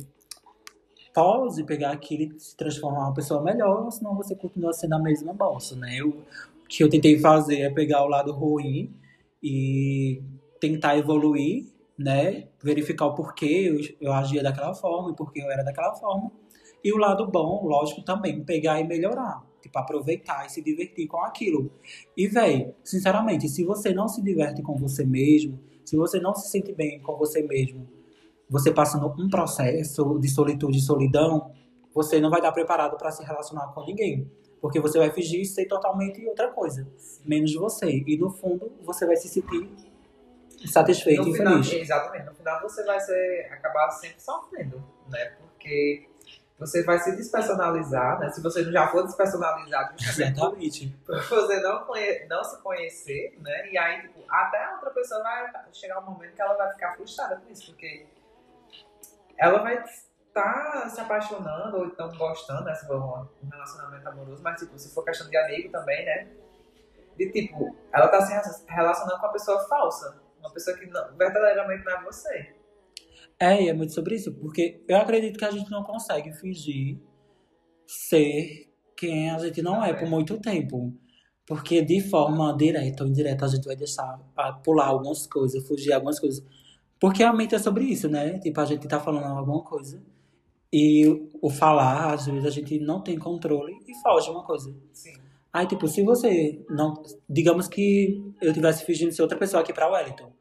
pode 1.13 1.63
pegar 1.63 1.91
aquilo 1.91 2.35
e 2.35 2.39
se 2.39 2.55
transformar 2.55 2.99
em 2.99 3.03
uma 3.03 3.13
pessoa 3.13 3.41
melhor, 3.41 3.83
ou 3.83 3.91
senão 3.91 4.15
você 4.15 4.35
continua 4.35 4.73
sendo 4.73 4.95
a 4.95 4.99
mesma 4.99 5.33
bolsa, 5.33 5.75
né? 5.75 5.97
Eu, 5.97 6.09
o 6.09 6.67
que 6.67 6.83
eu 6.83 6.89
tentei 6.89 7.19
fazer 7.19 7.61
é 7.61 7.69
pegar 7.69 8.03
o 8.03 8.07
lado 8.07 8.31
ruim 8.31 8.93
e 9.43 10.21
tentar 10.59 10.97
evoluir, 10.97 11.67
né? 11.97 12.47
Verificar 12.63 13.07
o 13.07 13.15
porquê 13.15 13.89
eu, 13.99 14.07
eu 14.07 14.13
agia 14.13 14.41
daquela 14.41 14.73
forma 14.73 15.11
e 15.11 15.15
porquê 15.15 15.41
eu 15.41 15.51
era 15.51 15.63
daquela 15.63 15.93
forma 15.95 16.31
e 16.85 16.93
o 16.93 16.97
lado 16.97 17.25
bom, 17.25 17.65
lógico, 17.65 18.03
também 18.03 18.43
pegar 18.43 18.79
e 18.79 18.83
melhorar. 18.83 19.43
Tipo, 19.59 19.79
aproveitar 19.79 20.45
e 20.45 20.49
se 20.51 20.61
divertir 20.61 21.07
com 21.07 21.17
aquilo. 21.17 21.71
E, 22.15 22.27
velho, 22.27 22.75
sinceramente, 22.83 23.49
se 23.49 23.65
você 23.65 23.91
não 23.91 24.07
se 24.07 24.21
diverte 24.21 24.61
com 24.61 24.75
você 24.75 25.03
mesmo, 25.03 25.59
se 25.83 25.97
você 25.97 26.19
não 26.19 26.35
se 26.35 26.47
sente 26.47 26.71
bem 26.71 27.01
com 27.01 27.17
você 27.17 27.41
mesmo, 27.41 27.87
você 28.47 28.71
passando 28.71 29.07
um 29.19 29.27
processo 29.27 30.19
de 30.19 30.29
solitude 30.29 30.77
e 30.77 30.81
solidão, 30.81 31.51
você 31.91 32.21
não 32.21 32.29
vai 32.29 32.39
estar 32.39 32.51
preparado 32.51 32.95
para 32.97 33.09
se 33.09 33.23
relacionar 33.23 33.73
com 33.73 33.83
ninguém. 33.83 34.29
Porque 34.61 34.79
você 34.79 34.99
vai 34.99 35.09
fingir 35.09 35.43
ser 35.47 35.65
totalmente 35.65 36.23
outra 36.27 36.49
coisa, 36.49 36.87
menos 37.25 37.51
você. 37.55 38.03
E 38.05 38.15
no 38.15 38.29
fundo, 38.29 38.71
você 38.83 39.07
vai 39.07 39.15
se 39.15 39.27
sentir 39.27 39.67
satisfeito 40.67 41.23
no 41.23 41.29
e 41.29 41.37
final, 41.37 41.63
feliz. 41.63 41.81
Exatamente. 41.81 42.25
No 42.25 42.35
final, 42.35 42.61
você 42.61 42.83
vai 42.83 42.99
ser, 42.99 43.47
acabar 43.51 43.89
sempre 43.89 44.21
sofrendo, 44.21 44.83
né? 45.09 45.33
Porque 45.39 46.13
você 46.57 46.83
vai 46.83 46.97
se 46.99 47.15
despersonalizar, 47.15 48.19
né? 48.19 48.29
Se 48.29 48.41
você 48.41 48.63
já 48.71 48.87
for 48.87 49.03
despersonalizado, 49.03 49.93
Exatamente. 49.99 50.97
você 51.05 51.59
não, 51.59 51.85
não 52.29 52.43
se 52.43 52.61
conhecer, 52.61 53.37
né? 53.41 53.69
E 53.69 53.77
aí, 53.77 54.01
tipo, 54.01 54.23
até 54.29 54.63
a 54.63 54.73
outra 54.75 54.91
pessoa 54.91 55.21
vai 55.21 55.51
chegar 55.73 55.99
um 55.99 56.05
momento 56.05 56.33
que 56.33 56.41
ela 56.41 56.55
vai 56.55 56.71
ficar 56.71 56.95
frustrada 56.95 57.35
com 57.37 57.51
isso, 57.51 57.67
porque 57.67 58.07
ela 59.37 59.59
vai 59.59 59.83
estar 59.83 60.89
se 60.89 61.01
apaixonando 61.01 61.77
ou 61.77 61.85
então 61.87 62.09
gostando, 62.17 62.63
né? 62.63 62.73
Se 62.73 62.87
for 62.87 63.27
um 63.43 63.49
relacionamento 63.49 64.07
amoroso, 64.07 64.41
mas 64.41 64.59
tipo, 64.59 64.79
se 64.79 64.93
for 64.93 65.03
questão 65.03 65.29
de 65.29 65.37
amigo 65.37 65.69
também, 65.71 66.05
né? 66.05 66.27
De 67.17 67.31
tipo, 67.31 67.75
ela 67.91 68.07
tá 68.07 68.21
se 68.21 68.65
relacionando 68.67 69.19
com 69.19 69.25
uma 69.25 69.33
pessoa 69.33 69.59
falsa. 69.67 70.21
Uma 70.39 70.51
pessoa 70.51 70.77
que 70.77 70.85
não, 70.85 71.15
verdadeiramente 71.15 71.83
não 71.83 71.93
é 71.93 72.03
você. 72.03 72.54
É, 73.39 73.63
e 73.63 73.69
é 73.69 73.73
muito 73.73 73.93
sobre 73.93 74.15
isso, 74.15 74.33
porque 74.33 74.83
eu 74.87 74.97
acredito 74.97 75.37
que 75.37 75.45
a 75.45 75.51
gente 75.51 75.69
não 75.69 75.83
consegue 75.83 76.31
fingir 76.33 76.99
ser 77.85 78.71
quem 78.97 79.29
a 79.29 79.37
gente 79.37 79.61
não 79.61 79.83
é 79.83 79.93
por 79.93 80.07
muito 80.07 80.39
tempo. 80.39 80.93
Porque 81.45 81.81
de 81.81 82.01
forma 82.01 82.55
direta 82.57 83.03
ou 83.03 83.09
indireta 83.09 83.45
a 83.45 83.47
gente 83.47 83.65
vai 83.65 83.75
deixar 83.75 84.17
pular 84.63 84.87
algumas 84.87 85.27
coisas, 85.27 85.67
fugir 85.67 85.93
algumas 85.93 86.19
coisas. 86.19 86.43
Porque 86.99 87.21
a 87.23 87.33
mente 87.33 87.53
é 87.53 87.59
sobre 87.59 87.83
isso, 87.83 88.09
né? 88.09 88.39
Tipo, 88.39 88.61
a 88.61 88.65
gente 88.65 88.87
tá 88.87 88.99
falando 88.99 89.25
alguma 89.25 89.63
coisa 89.63 90.01
e 90.73 91.29
o 91.41 91.49
falar, 91.49 92.13
às 92.13 92.25
vezes 92.25 92.45
a 92.45 92.49
gente 92.49 92.79
não 92.79 93.01
tem 93.01 93.17
controle 93.17 93.73
e 93.87 93.93
foge 94.01 94.29
uma 94.29 94.43
coisa. 94.43 94.75
Sim. 94.91 95.13
Aí, 95.53 95.67
tipo, 95.67 95.87
se 95.87 96.03
você 96.03 96.65
não. 96.69 97.01
Digamos 97.29 97.67
que 97.67 98.21
eu 98.41 98.51
tivesse 98.51 98.83
fingindo 98.83 99.11
ser 99.11 99.21
outra 99.21 99.37
pessoa 99.37 99.61
aqui 99.61 99.71
pra 99.71 99.89
Wellington. 99.89 100.33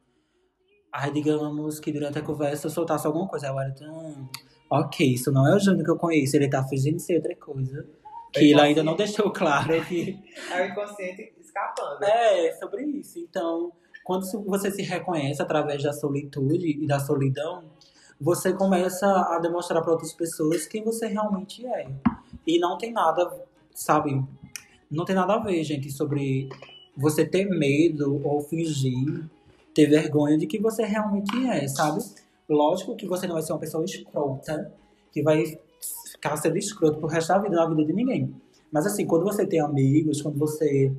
Aí, 0.94 1.10
digamos 1.10 1.80
que 1.80 1.90
durante 1.90 2.20
a 2.20 2.22
conversa 2.22 2.68
eu 2.68 2.70
soltasse 2.70 3.04
alguma 3.04 3.26
coisa. 3.26 3.50
Aí, 3.50 3.72
hum, 3.82 4.28
ok, 4.70 5.14
isso 5.14 5.32
não 5.32 5.44
é 5.44 5.56
o 5.56 5.58
Júnior 5.58 5.84
que 5.84 5.90
eu 5.90 5.96
conheço, 5.96 6.36
ele 6.36 6.48
tá 6.48 6.62
fingindo 6.62 7.00
ser 7.00 7.16
outra 7.16 7.34
coisa. 7.34 7.84
Que 8.32 8.52
ele 8.52 8.60
ainda 8.60 8.84
não 8.84 8.94
deixou 8.94 9.32
claro 9.32 9.84
que. 9.86 10.16
É 10.52 10.62
o 10.62 10.66
inconsciente 10.66 11.34
escapando. 11.40 12.04
É, 12.04 12.52
sobre 12.52 12.84
isso. 12.84 13.18
Então, 13.18 13.72
quando 14.04 14.24
você 14.46 14.70
se 14.70 14.82
reconhece 14.82 15.42
através 15.42 15.82
da 15.82 15.92
solitude 15.92 16.78
e 16.80 16.86
da 16.86 17.00
solidão, 17.00 17.64
você 18.20 18.52
começa 18.52 19.04
a 19.06 19.40
demonstrar 19.40 19.82
para 19.82 19.90
outras 19.90 20.12
pessoas 20.12 20.64
quem 20.64 20.84
você 20.84 21.08
realmente 21.08 21.66
é. 21.66 21.88
E 22.46 22.60
não 22.60 22.78
tem 22.78 22.92
nada, 22.92 23.32
sabe? 23.74 24.22
Não 24.88 25.04
tem 25.04 25.16
nada 25.16 25.34
a 25.34 25.38
ver, 25.38 25.64
gente, 25.64 25.90
sobre 25.90 26.48
você 26.96 27.26
ter 27.26 27.46
medo 27.46 28.20
ou 28.24 28.40
fingir, 28.40 29.28
ter 29.74 29.86
vergonha 29.86 30.38
de 30.38 30.46
que 30.46 30.58
você 30.58 30.84
realmente 30.84 31.34
é, 31.46 31.66
sabe? 31.68 32.02
Lógico 32.48 32.94
que 32.96 33.06
você 33.06 33.26
não 33.26 33.34
vai 33.34 33.42
ser 33.42 33.52
uma 33.52 33.58
pessoa 33.58 33.84
escrota, 33.84 34.72
que 35.12 35.22
vai 35.22 35.58
ficar 36.12 36.36
sendo 36.36 36.56
escroto 36.56 36.98
pro 36.98 37.08
resto 37.08 37.28
da 37.28 37.38
vida, 37.38 37.56
na 37.56 37.66
vida 37.66 37.84
de 37.84 37.92
ninguém. 37.92 38.34
Mas 38.70 38.86
assim, 38.86 39.06
quando 39.06 39.24
você 39.24 39.46
tem 39.46 39.60
amigos, 39.60 40.22
quando 40.22 40.38
você 40.38 40.92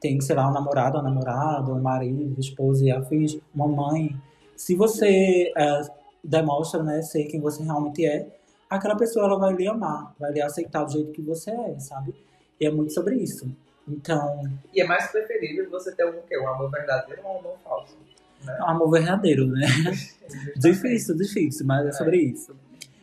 tem, 0.00 0.20
sei 0.20 0.36
lá, 0.36 0.48
um 0.48 0.52
namorado, 0.52 0.96
uma 0.96 1.02
namorada, 1.02 1.72
um 1.72 1.80
marido, 1.80 2.38
esposa 2.38 2.84
e 2.84 2.90
afins, 2.90 3.38
uma 3.54 3.66
mãe, 3.66 4.14
se 4.56 4.74
você 4.74 5.52
é, 5.56 5.80
demonstra, 6.22 6.82
né, 6.82 7.02
ser 7.02 7.24
quem 7.24 7.40
você 7.40 7.62
realmente 7.62 8.04
é, 8.04 8.28
aquela 8.68 8.96
pessoa 8.96 9.26
ela 9.26 9.38
vai 9.38 9.54
lhe 9.54 9.66
amar, 9.66 10.14
vai 10.18 10.32
lhe 10.32 10.40
aceitar 10.40 10.84
do 10.84 10.92
jeito 10.92 11.12
que 11.12 11.22
você 11.22 11.50
é, 11.50 11.78
sabe? 11.78 12.14
E 12.60 12.66
é 12.66 12.70
muito 12.70 12.92
sobre 12.92 13.16
isso. 13.16 13.48
Então. 13.88 14.42
E 14.74 14.80
é 14.80 14.86
mais 14.86 15.10
preferível 15.10 15.70
você 15.70 15.94
ter 15.94 16.04
um, 16.04 16.42
um 16.42 16.48
amor 16.48 16.70
verdadeiro 16.70 17.22
ou 17.24 17.34
um 17.34 17.38
amor 17.38 17.58
falso. 17.64 17.96
Né? 18.44 18.58
Um 18.60 18.70
amor 18.70 18.90
verdadeiro, 18.90 19.46
né? 19.46 19.66
difícil, 20.56 21.16
difícil, 21.16 21.66
mas 21.66 21.86
é, 21.86 21.88
é 21.88 21.92
sobre 21.92 22.18
isso. 22.18 22.54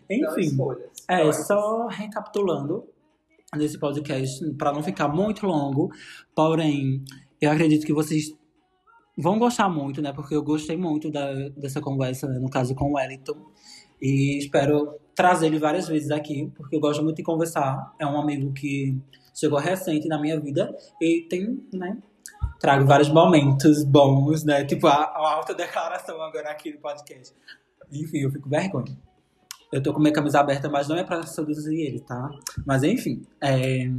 Então, 0.10 0.32
Enfim, 0.32 0.54
então, 0.54 0.78
é, 1.08 1.32
só 1.32 1.88
recapitulando 1.88 2.86
nesse 3.56 3.78
podcast, 3.78 4.52
para 4.54 4.74
não 4.74 4.84
ficar 4.84 5.08
muito 5.08 5.46
longo, 5.46 5.92
porém, 6.36 7.04
eu 7.40 7.52
acredito 7.52 7.86
que 7.86 7.94
vocês 7.94 8.34
vão 9.18 9.38
gostar 9.38 9.70
muito, 9.70 10.02
né? 10.02 10.12
Porque 10.12 10.36
eu 10.36 10.44
gostei 10.44 10.76
muito 10.76 11.12
da, 11.12 11.32
dessa 11.50 11.80
conversa, 11.80 12.28
né? 12.28 12.40
no 12.40 12.50
caso 12.50 12.74
com 12.76 12.92
o 12.92 12.96
Wellington. 12.96 13.38
E 14.02 14.38
espero 14.40 15.00
trazer 15.16 15.48
ele 15.48 15.60
várias 15.60 15.88
vezes 15.88 16.12
aqui, 16.12 16.52
porque 16.56 16.76
eu 16.76 16.80
gosto 16.80 17.04
muito 17.04 17.18
de 17.18 17.24
conversar. 17.24 17.94
É 18.00 18.06
um 18.06 18.20
amigo 18.20 18.52
que 18.54 18.98
chegou 19.34 19.60
recente 19.60 20.08
na 20.08 20.20
minha 20.20 20.40
vida 20.40 20.76
e 21.02 21.22
tem, 21.30 21.66
né? 21.74 21.98
Trago 22.60 22.86
vários 22.86 23.10
momentos 23.10 23.84
bons, 23.84 24.44
né? 24.44 24.64
Tipo 24.64 24.88
a, 24.88 24.94
a 24.94 25.34
autodeclaração 25.36 26.22
agora 26.22 26.50
aqui 26.50 26.72
no 26.72 26.80
podcast. 26.80 27.36
Enfim, 27.92 28.20
eu 28.20 28.32
fico 28.32 28.50
vergonha. 28.50 28.98
Eu 29.72 29.82
tô 29.82 29.94
com 29.94 30.00
minha 30.00 30.14
camisa 30.14 30.40
aberta, 30.40 30.70
mas 30.70 30.88
não 30.88 30.96
é 30.96 31.04
pra 31.04 31.24
seduzir 31.24 31.80
ele, 31.80 32.00
tá? 32.00 32.30
Mas 32.66 32.84
enfim, 32.84 33.26
é... 33.42 33.92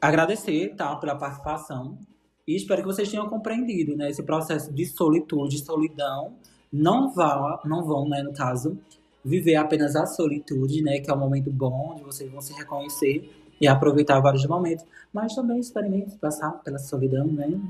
agradecer, 0.00 0.74
tá? 0.76 0.94
Pela 0.96 1.16
participação. 1.16 1.98
E 2.46 2.56
espero 2.56 2.80
que 2.80 2.86
vocês 2.86 3.10
tenham 3.10 3.28
compreendido, 3.28 3.96
né? 3.96 4.08
Esse 4.08 4.22
processo 4.22 4.72
de 4.72 4.86
solitude, 4.86 5.58
solidão. 5.64 6.36
Não, 6.72 7.12
vá, 7.12 7.60
não 7.64 7.84
vão, 7.84 8.08
né, 8.08 8.22
no 8.22 8.32
caso, 8.32 8.78
viver 9.24 9.56
apenas 9.56 9.96
a 9.96 10.06
solitude, 10.06 10.82
né? 10.82 11.00
Que 11.00 11.10
é 11.10 11.14
um 11.14 11.18
momento 11.18 11.50
bom, 11.50 11.92
onde 11.92 12.02
vocês 12.02 12.30
vão 12.30 12.40
se 12.40 12.52
reconhecer 12.52 13.30
e 13.60 13.66
aproveitar 13.66 14.20
vários 14.20 14.46
momentos. 14.46 14.84
Mas 15.12 15.34
também 15.34 15.58
experimente 15.58 16.16
passar 16.16 16.52
pela 16.62 16.78
solidão, 16.78 17.26
né? 17.26 17.60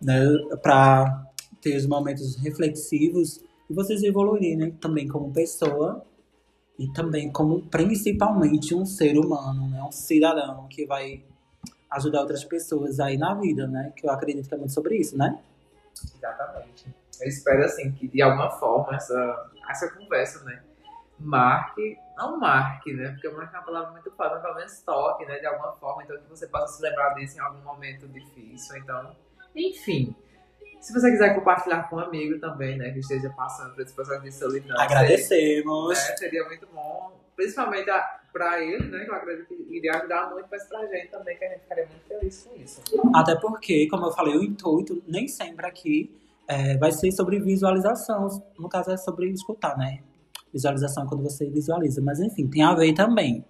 né? 0.00 0.24
Para 0.62 1.26
ter 1.60 1.76
os 1.76 1.86
momentos 1.86 2.36
reflexivos 2.36 3.40
e 3.68 3.74
vocês 3.74 4.02
evoluírem, 4.02 4.56
né? 4.56 4.72
Também 4.80 5.08
como 5.08 5.32
pessoa 5.32 6.04
e 6.78 6.86
também 6.92 7.30
como 7.30 7.62
principalmente 7.62 8.74
um 8.74 8.86
ser 8.86 9.18
humano, 9.18 9.68
né? 9.68 9.82
Um 9.82 9.92
cidadão 9.92 10.66
que 10.68 10.86
vai 10.86 11.22
ajudar 11.90 12.20
outras 12.20 12.44
pessoas 12.44 13.00
aí 13.00 13.16
na 13.16 13.34
vida, 13.34 13.66
né? 13.66 13.92
Que 13.96 14.06
eu 14.06 14.10
acredito 14.10 14.48
que 14.48 14.54
é 14.54 14.58
muito 14.58 14.72
sobre 14.72 14.96
isso, 14.96 15.16
né? 15.16 15.38
Exatamente. 16.16 16.86
Eu 17.20 17.28
espero, 17.28 17.64
assim, 17.64 17.92
que 17.92 18.08
de 18.08 18.22
alguma 18.22 18.50
forma 18.50 18.96
essa, 18.96 19.50
essa 19.68 19.90
conversa, 19.90 20.44
né? 20.44 20.62
Marque, 21.18 21.98
não 22.16 22.38
marque, 22.38 22.92
né? 22.92 23.10
Porque 23.10 23.28
marque 23.28 23.54
é 23.54 23.58
uma 23.58 23.64
palavra 23.64 23.90
muito 23.90 24.10
forte, 24.12 24.34
mas 24.34 24.42
pelo 24.42 24.54
menos 24.54 24.80
toque, 24.82 25.26
né? 25.26 25.38
De 25.38 25.46
alguma 25.46 25.72
forma, 25.72 26.02
então 26.02 26.16
que 26.16 26.28
você 26.28 26.46
possa 26.46 26.76
se 26.76 26.82
lembrar 26.82 27.14
disso 27.14 27.36
em 27.36 27.40
algum 27.40 27.60
momento 27.62 28.06
difícil. 28.08 28.76
Então, 28.76 29.16
enfim. 29.54 30.14
Se 30.80 30.92
você 30.92 31.10
quiser 31.10 31.34
compartilhar 31.34 31.88
com 31.88 31.96
um 31.96 31.98
amigo 31.98 32.38
também, 32.38 32.78
né, 32.78 32.92
que 32.92 33.00
esteja 33.00 33.28
passando 33.30 33.74
por 33.74 33.82
esse 33.82 33.92
processo 33.92 34.22
de 34.22 34.32
solidão. 34.32 34.80
Agradecemos. 34.80 35.98
Seria, 35.98 36.10
né, 36.12 36.16
seria 36.16 36.44
muito 36.44 36.68
bom. 36.72 37.20
Principalmente 37.34 37.90
para 38.32 38.62
ele, 38.62 38.88
né, 38.88 39.04
que 39.04 39.10
eu 39.10 39.14
acredito 39.14 39.48
que 39.48 39.76
iria 39.76 39.96
ajudar 39.96 40.30
muito, 40.30 40.46
mas 40.50 40.64
pra 40.68 40.86
gente 40.86 41.08
também, 41.08 41.36
que 41.36 41.44
a 41.44 41.48
gente 41.48 41.60
ficaria 41.62 41.86
muito 41.86 42.06
feliz 42.06 42.44
com 42.44 42.54
isso. 42.56 42.82
Até 43.14 43.34
porque, 43.34 43.88
como 43.88 44.06
eu 44.06 44.12
falei, 44.12 44.36
o 44.36 44.42
intuito 44.42 45.02
nem 45.06 45.26
sempre 45.26 45.66
aqui 45.66 46.16
é, 46.48 46.78
vai 46.78 46.90
ser 46.90 47.12
sobre 47.12 47.38
visualização. 47.38 48.42
No 48.58 48.68
caso, 48.68 48.90
é 48.90 48.96
sobre 48.96 49.30
escutar, 49.30 49.76
né? 49.76 50.00
Visualização 50.52 51.04
é 51.04 51.06
quando 51.06 51.22
você 51.22 51.48
visualiza. 51.48 52.00
Mas 52.00 52.18
enfim, 52.18 52.48
tem 52.48 52.62
a 52.62 52.74
ver 52.74 52.94
também. 52.94 53.44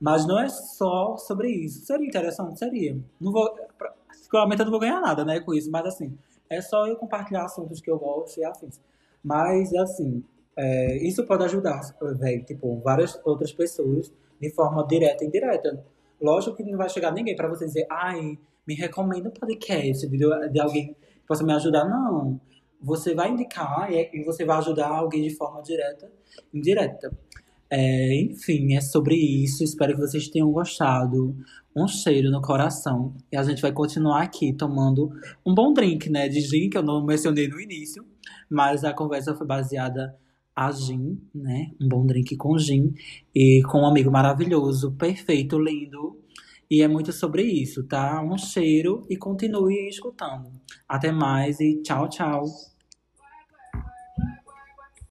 Mas 0.00 0.24
não 0.26 0.38
é 0.38 0.48
só 0.48 1.16
sobre 1.16 1.50
isso. 1.50 1.84
Seria 1.84 2.06
interessante? 2.06 2.58
Seria. 2.58 2.96
Não 3.20 3.32
vou. 3.32 3.52
Particularmente 3.76 4.60
eu 4.60 4.66
não 4.66 4.70
vou 4.70 4.80
ganhar 4.80 5.00
nada, 5.00 5.24
né, 5.24 5.40
com 5.40 5.54
isso, 5.54 5.70
mas 5.70 5.86
assim, 5.86 6.16
é 6.50 6.60
só 6.60 6.86
eu 6.86 6.96
compartilhar 6.96 7.44
assuntos 7.44 7.80
que 7.80 7.90
eu 7.90 7.98
gosto 7.98 8.38
e 8.38 8.44
afins. 8.44 8.80
Mas, 9.22 9.74
assim, 9.74 10.22
é, 10.56 10.96
isso 10.98 11.24
pode 11.24 11.44
ajudar, 11.44 11.80
velho, 12.18 12.44
tipo, 12.44 12.78
várias 12.80 13.18
outras 13.24 13.52
pessoas 13.52 14.12
de 14.40 14.50
forma 14.50 14.86
direta 14.86 15.24
e 15.24 15.26
indireta. 15.26 15.84
Lógico 16.20 16.56
que 16.56 16.62
não 16.62 16.76
vai 16.76 16.88
chegar 16.88 17.12
ninguém 17.12 17.36
para 17.36 17.48
você 17.48 17.66
dizer, 17.66 17.86
ai, 17.90 18.38
me 18.66 18.74
recomenda 18.74 19.28
um 19.28 19.32
podcast 19.32 20.06
de, 20.06 20.18
de 20.18 20.60
alguém 20.60 20.96
possa 21.28 21.44
me 21.44 21.52
ajudar. 21.52 21.84
Não. 21.84 22.40
Você 22.80 23.14
vai 23.14 23.30
indicar 23.30 23.92
e, 23.92 24.10
e 24.12 24.24
você 24.24 24.44
vai 24.44 24.58
ajudar 24.58 24.88
alguém 24.88 25.22
de 25.22 25.34
forma 25.36 25.62
direta 25.62 26.10
indireta. 26.52 27.10
É, 27.70 28.22
enfim, 28.22 28.74
é 28.74 28.80
sobre 28.80 29.14
isso. 29.14 29.62
Espero 29.62 29.94
que 29.94 30.00
vocês 30.00 30.28
tenham 30.28 30.50
gostado. 30.50 31.36
Um 31.76 31.86
cheiro 31.86 32.30
no 32.30 32.40
coração. 32.40 33.14
E 33.30 33.36
a 33.36 33.42
gente 33.42 33.60
vai 33.60 33.72
continuar 33.72 34.22
aqui 34.22 34.52
tomando 34.52 35.10
um 35.44 35.54
bom 35.54 35.72
drink, 35.72 36.08
né? 36.08 36.28
De 36.28 36.40
gin, 36.40 36.70
que 36.70 36.78
eu 36.78 36.82
não 36.82 37.04
mencionei 37.04 37.46
no 37.46 37.60
início. 37.60 38.04
Mas 38.50 38.84
a 38.84 38.92
conversa 38.92 39.34
foi 39.34 39.46
baseada 39.46 40.16
a 40.56 40.72
gin, 40.72 41.20
né? 41.34 41.70
Um 41.80 41.88
bom 41.88 42.06
drink 42.06 42.36
com 42.36 42.58
gin. 42.58 42.94
E 43.34 43.62
com 43.70 43.82
um 43.82 43.86
amigo 43.86 44.10
maravilhoso, 44.10 44.92
perfeito, 44.92 45.58
lindo. 45.58 46.16
E 46.70 46.82
é 46.82 46.88
muito 46.88 47.12
sobre 47.12 47.42
isso, 47.42 47.86
tá? 47.86 48.22
Um 48.22 48.36
cheiro 48.38 49.02
e 49.08 49.16
continue 49.16 49.88
escutando. 49.88 50.50
Até 50.88 51.10
mais 51.12 51.60
e 51.60 51.82
tchau, 51.82 52.08
tchau. 52.08 52.44